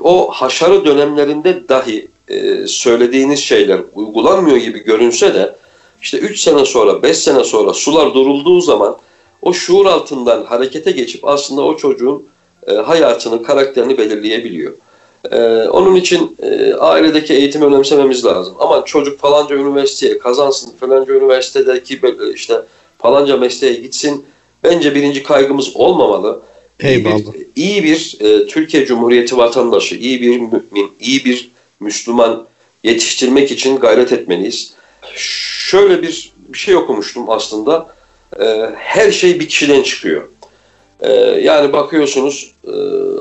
[0.00, 5.56] O haşarı dönemlerinde dahi e, söylediğiniz şeyler uygulanmıyor gibi görünse de
[6.02, 8.96] işte 3 sene sonra 5 sene sonra sular durulduğu zaman
[9.42, 12.28] o şuur altından harekete geçip aslında o çocuğun
[12.66, 14.72] e, hayatını, karakterini belirleyebiliyor.
[15.32, 18.54] E, onun için e, ailedeki eğitimi önemsememiz lazım.
[18.58, 22.00] Ama çocuk falanca üniversiteye kazansın, falanca üniversitedeki
[22.34, 22.62] işte
[22.98, 24.24] falanca mesleğe gitsin.
[24.64, 26.40] Bence birinci kaygımız olmamalı.
[26.80, 27.18] Eyvallah.
[27.18, 31.50] İyi bir, iyi bir e, Türkiye Cumhuriyeti vatandaşı, iyi bir mümin, iyi bir
[31.80, 32.46] Müslüman
[32.84, 34.72] yetiştirmek için gayret etmeliyiz.
[35.14, 37.94] Şöyle bir, bir şey okumuştum aslında.
[38.40, 40.28] E, her şey bir kişiden çıkıyor.
[41.00, 41.12] E,
[41.42, 42.70] yani bakıyorsunuz e,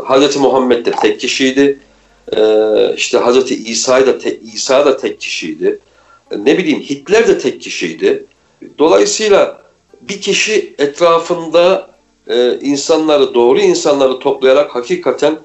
[0.09, 0.35] Hz.
[0.35, 1.79] Muhammed de tek kişiydi.
[2.37, 2.39] E,
[2.95, 3.51] işte Hz.
[3.51, 5.79] İsa da, te, İsa da tek kişiydi.
[6.31, 8.25] E, ne bileyim Hitler de tek kişiydi.
[8.79, 9.61] Dolayısıyla
[10.01, 11.94] bir kişi etrafında
[12.29, 15.37] e, insanları, doğru insanları toplayarak hakikaten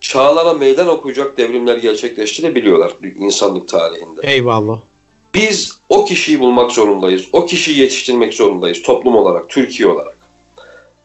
[0.00, 4.20] çağlara meydan okuyacak devrimler gerçekleştirebiliyorlar insanlık tarihinde.
[4.22, 4.80] Eyvallah.
[5.34, 7.24] Biz o kişiyi bulmak zorundayız.
[7.32, 10.18] O kişiyi yetiştirmek zorundayız toplum olarak, Türkiye olarak.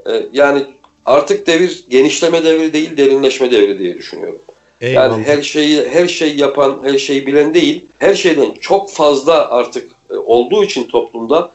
[0.10, 0.64] Ee, yani
[1.06, 4.40] artık devir genişleme devri değil, derinleşme devri diye düşünüyorum.
[4.82, 5.04] Eyvallah.
[5.04, 9.92] Yani her şeyi her şey yapan, her şeyi bilen değil, her şeyden çok fazla artık
[10.12, 11.52] e, olduğu için toplumda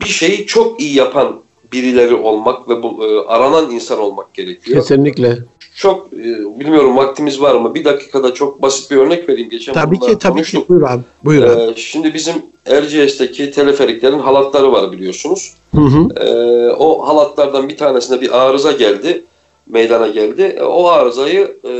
[0.00, 1.42] bir şeyi çok iyi yapan
[1.72, 4.78] birileri olmak ve bu e, aranan insan olmak gerekiyor.
[4.78, 5.38] Kesinlikle.
[5.74, 7.74] Çok e, bilmiyorum vaktimiz var mı?
[7.74, 9.50] Bir dakikada çok basit bir örnek vereyim.
[9.50, 10.62] Geçen tabii ki tabii konuştuk.
[10.62, 10.68] ki.
[10.68, 11.02] Buyur abi.
[11.24, 11.62] Buyur abi.
[11.62, 12.34] Ee, şimdi bizim
[12.66, 15.54] Erciyes'teki teleferiklerin halatları var biliyorsunuz.
[15.74, 16.24] Hı hı.
[16.24, 19.24] Ee, o halatlardan bir tanesinde bir arıza geldi.
[19.66, 20.42] Meydana geldi.
[20.42, 21.72] E, o arızayı e,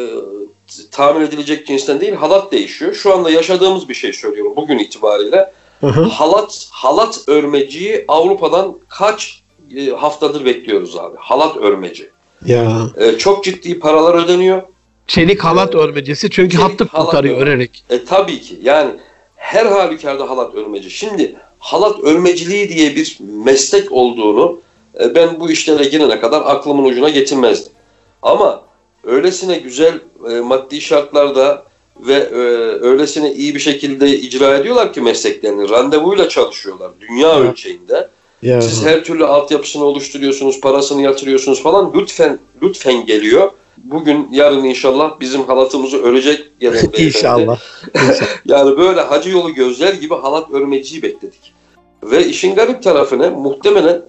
[0.91, 2.95] tamir edilecek cinsten değil halat değişiyor.
[2.95, 5.53] Şu anda yaşadığımız bir şey söylüyorum bugün itibariyle.
[5.81, 6.03] Hı hı.
[6.03, 9.42] Halat halat örmeciyi Avrupa'dan kaç e,
[9.97, 11.17] haftadır bekliyoruz abi.
[11.19, 12.11] Halat örmeci.
[12.47, 12.91] Ya.
[12.97, 14.63] E, çok ciddi paralar ödeniyor.
[15.07, 17.85] Çelik halat e, örmecisi çünkü hattı kurtarıyor örerek.
[17.91, 18.91] E, tabii ki yani
[19.37, 20.91] her halükarda halat örmeci.
[20.91, 24.61] Şimdi halat örmeciliği diye bir meslek olduğunu
[25.01, 27.73] e, ben bu işlere girene kadar aklımın ucuna getirmezdim.
[28.23, 28.63] Ama
[29.05, 30.01] öylesine güzel
[30.31, 31.65] e, maddi şartlarda
[31.97, 32.37] ve e,
[32.87, 35.71] öylesine iyi bir şekilde icra ediyorlar ki mesleklerini.
[35.71, 37.51] Randevuyla çalışıyorlar dünya evet.
[37.51, 38.09] ölçeğinde.
[38.43, 38.63] Ya.
[38.63, 41.93] Siz her türlü altyapısını oluşturuyorsunuz, parasını yatırıyorsunuz falan.
[41.95, 43.51] Lütfen, lütfen geliyor.
[43.79, 47.61] Bugün, yarın inşallah bizim halatımızı örecek gelen İnşallah.
[48.45, 51.53] yani böyle hacı yolu gözler gibi halat örmeciyi bekledik.
[52.03, 53.31] Ve işin garip tarafı ne?
[53.31, 54.03] Muhtemelen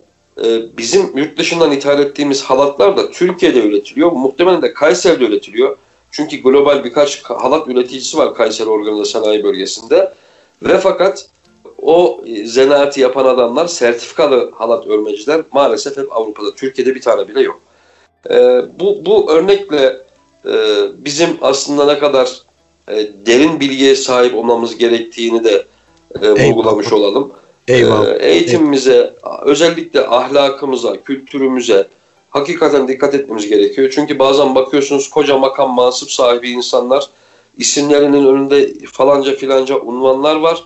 [0.44, 4.12] e, bizim yurt dışından ithal ettiğimiz halatlar da Türkiye'de üretiliyor.
[4.12, 5.78] Muhtemelen de Kayseri'de üretiliyor.
[6.12, 10.14] Çünkü global birkaç halat üreticisi var Kayseri Organize Sanayi Bölgesi'nde.
[10.64, 11.28] Ve fakat
[11.86, 16.56] o e, zanaati yapan adamlar sertifikalı halat örmeciler maalesef hep Avrupa'da.
[16.56, 17.60] Türkiye'de bir tane bile yok.
[18.30, 20.02] E, bu, bu örnekle
[20.46, 20.54] e,
[20.98, 22.42] bizim aslında ne kadar
[22.88, 25.66] e, derin bilgiye sahip olmamız gerektiğini de
[26.22, 27.32] e, vurgulamış olalım.
[27.68, 28.08] Eyvallah.
[28.08, 29.44] E, eğitimimize, Eyvallah.
[29.46, 31.88] özellikle ahlakımıza, kültürümüze
[32.30, 33.92] hakikaten dikkat etmemiz gerekiyor.
[33.96, 37.10] Çünkü bazen bakıyorsunuz koca makam mansıp sahibi insanlar
[37.58, 40.64] isimlerinin önünde falanca filanca unvanlar var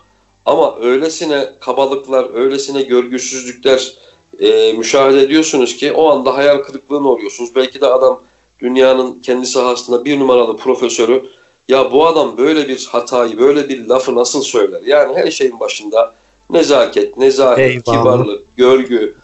[0.47, 3.93] ama öylesine kabalıklar, öylesine görgüsüzlükler
[4.39, 7.55] e, müşahede ediyorsunuz ki o anda hayal kırıklığına oluyorsunuz.
[7.55, 8.21] Belki de adam
[8.59, 11.25] dünyanın kendi sahasında bir numaralı profesörü
[11.67, 14.81] ya bu adam böyle bir hatayı, böyle bir lafı nasıl söyler?
[14.85, 16.13] Yani her şeyin başında
[16.49, 18.01] nezaket, nezaket, Eyvallah.
[18.01, 19.15] kibarlık, görgü,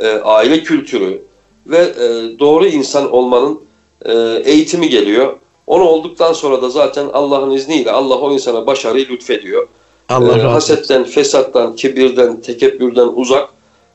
[0.00, 1.22] e, aile kültürü
[1.66, 3.60] ve e, doğru insan olmanın
[4.04, 4.12] e,
[4.44, 5.36] eğitimi geliyor.
[5.66, 9.68] Onu olduktan sonra da zaten Allah'ın izniyle Allah o insana başarıyı lütfediyor.
[10.12, 13.48] Allah e, hasetten, fesattan, kibirden, tekebbürden uzak,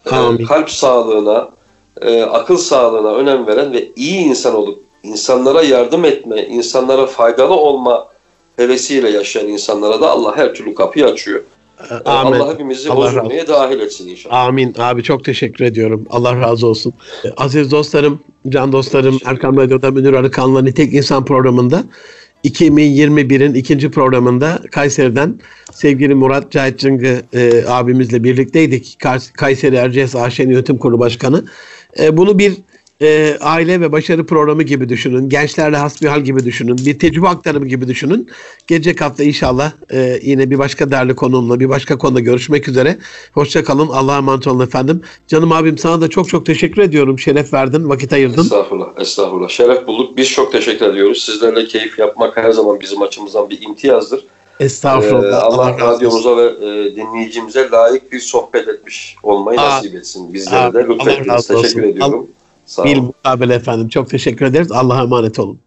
[0.06, 1.50] e, kalp sağlığına,
[2.02, 8.08] e, akıl sağlığına önem veren ve iyi insan olup insanlara yardım etme, insanlara faydalı olma
[8.56, 11.42] hevesiyle yaşayan insanlara da Allah her türlü kapıyı açıyor.
[11.92, 12.40] E, amin.
[12.40, 14.36] Allah hepimizi Allah bozulmaya dahil etsin inşallah.
[14.36, 14.76] Amin.
[14.80, 16.06] Abi çok teşekkür ediyorum.
[16.10, 16.94] Allah razı olsun.
[17.26, 21.84] E, aziz dostlarım, can dostlarım, Erkam Radyo'da Münir Arıkan'la Nitek İnsan programında
[22.44, 25.40] 2021'in ikinci programında Kayseri'den
[25.74, 28.98] sevgili Murat Cahit Cıngı e, abimizle birlikteydik.
[29.34, 31.46] Kayseri Erciyes AŞ Yönetim Kurulu Başkanı.
[32.00, 32.54] E, bunu bir
[33.02, 35.30] e, aile ve başarı programı gibi düşünün.
[35.30, 36.78] Gençlerle hasbihal gibi düşünün.
[36.78, 38.30] Bir tecrübe aktarımı gibi düşünün.
[38.68, 42.98] Gelecek hafta inşallah e, yine bir başka değerli konumla bir başka konuda görüşmek üzere.
[43.34, 43.88] Hoşçakalın.
[43.88, 45.02] Allah'a emanet olun efendim.
[45.28, 47.20] Canım abim sana da çok çok teşekkür ediyorum.
[47.20, 48.42] Şeref verdin, vakit ayırdın.
[48.42, 49.50] Estağfurullah, estağfurullah.
[49.50, 50.18] Şeref bulduk.
[50.18, 51.24] Biz çok teşekkür ediyoruz.
[51.24, 54.26] Sizlerle keyif yapmak her zaman bizim açımızdan bir imtiyazdır.
[54.60, 55.32] Estağfurullah.
[55.32, 60.34] Ee, Allah, Allah radyomuza ve e, dinleyicimize layık bir sohbet etmiş olmayı Aa, nasip etsin.
[60.34, 60.86] Bizlere de.
[61.00, 61.62] Allah olsun.
[61.62, 62.28] Teşekkür ediyorum.
[62.68, 63.06] Sağ Bil olun.
[63.06, 63.90] mukabele efendim.
[63.90, 64.72] Çok teşekkür ederiz.
[64.72, 65.60] Allah'a emanet olun.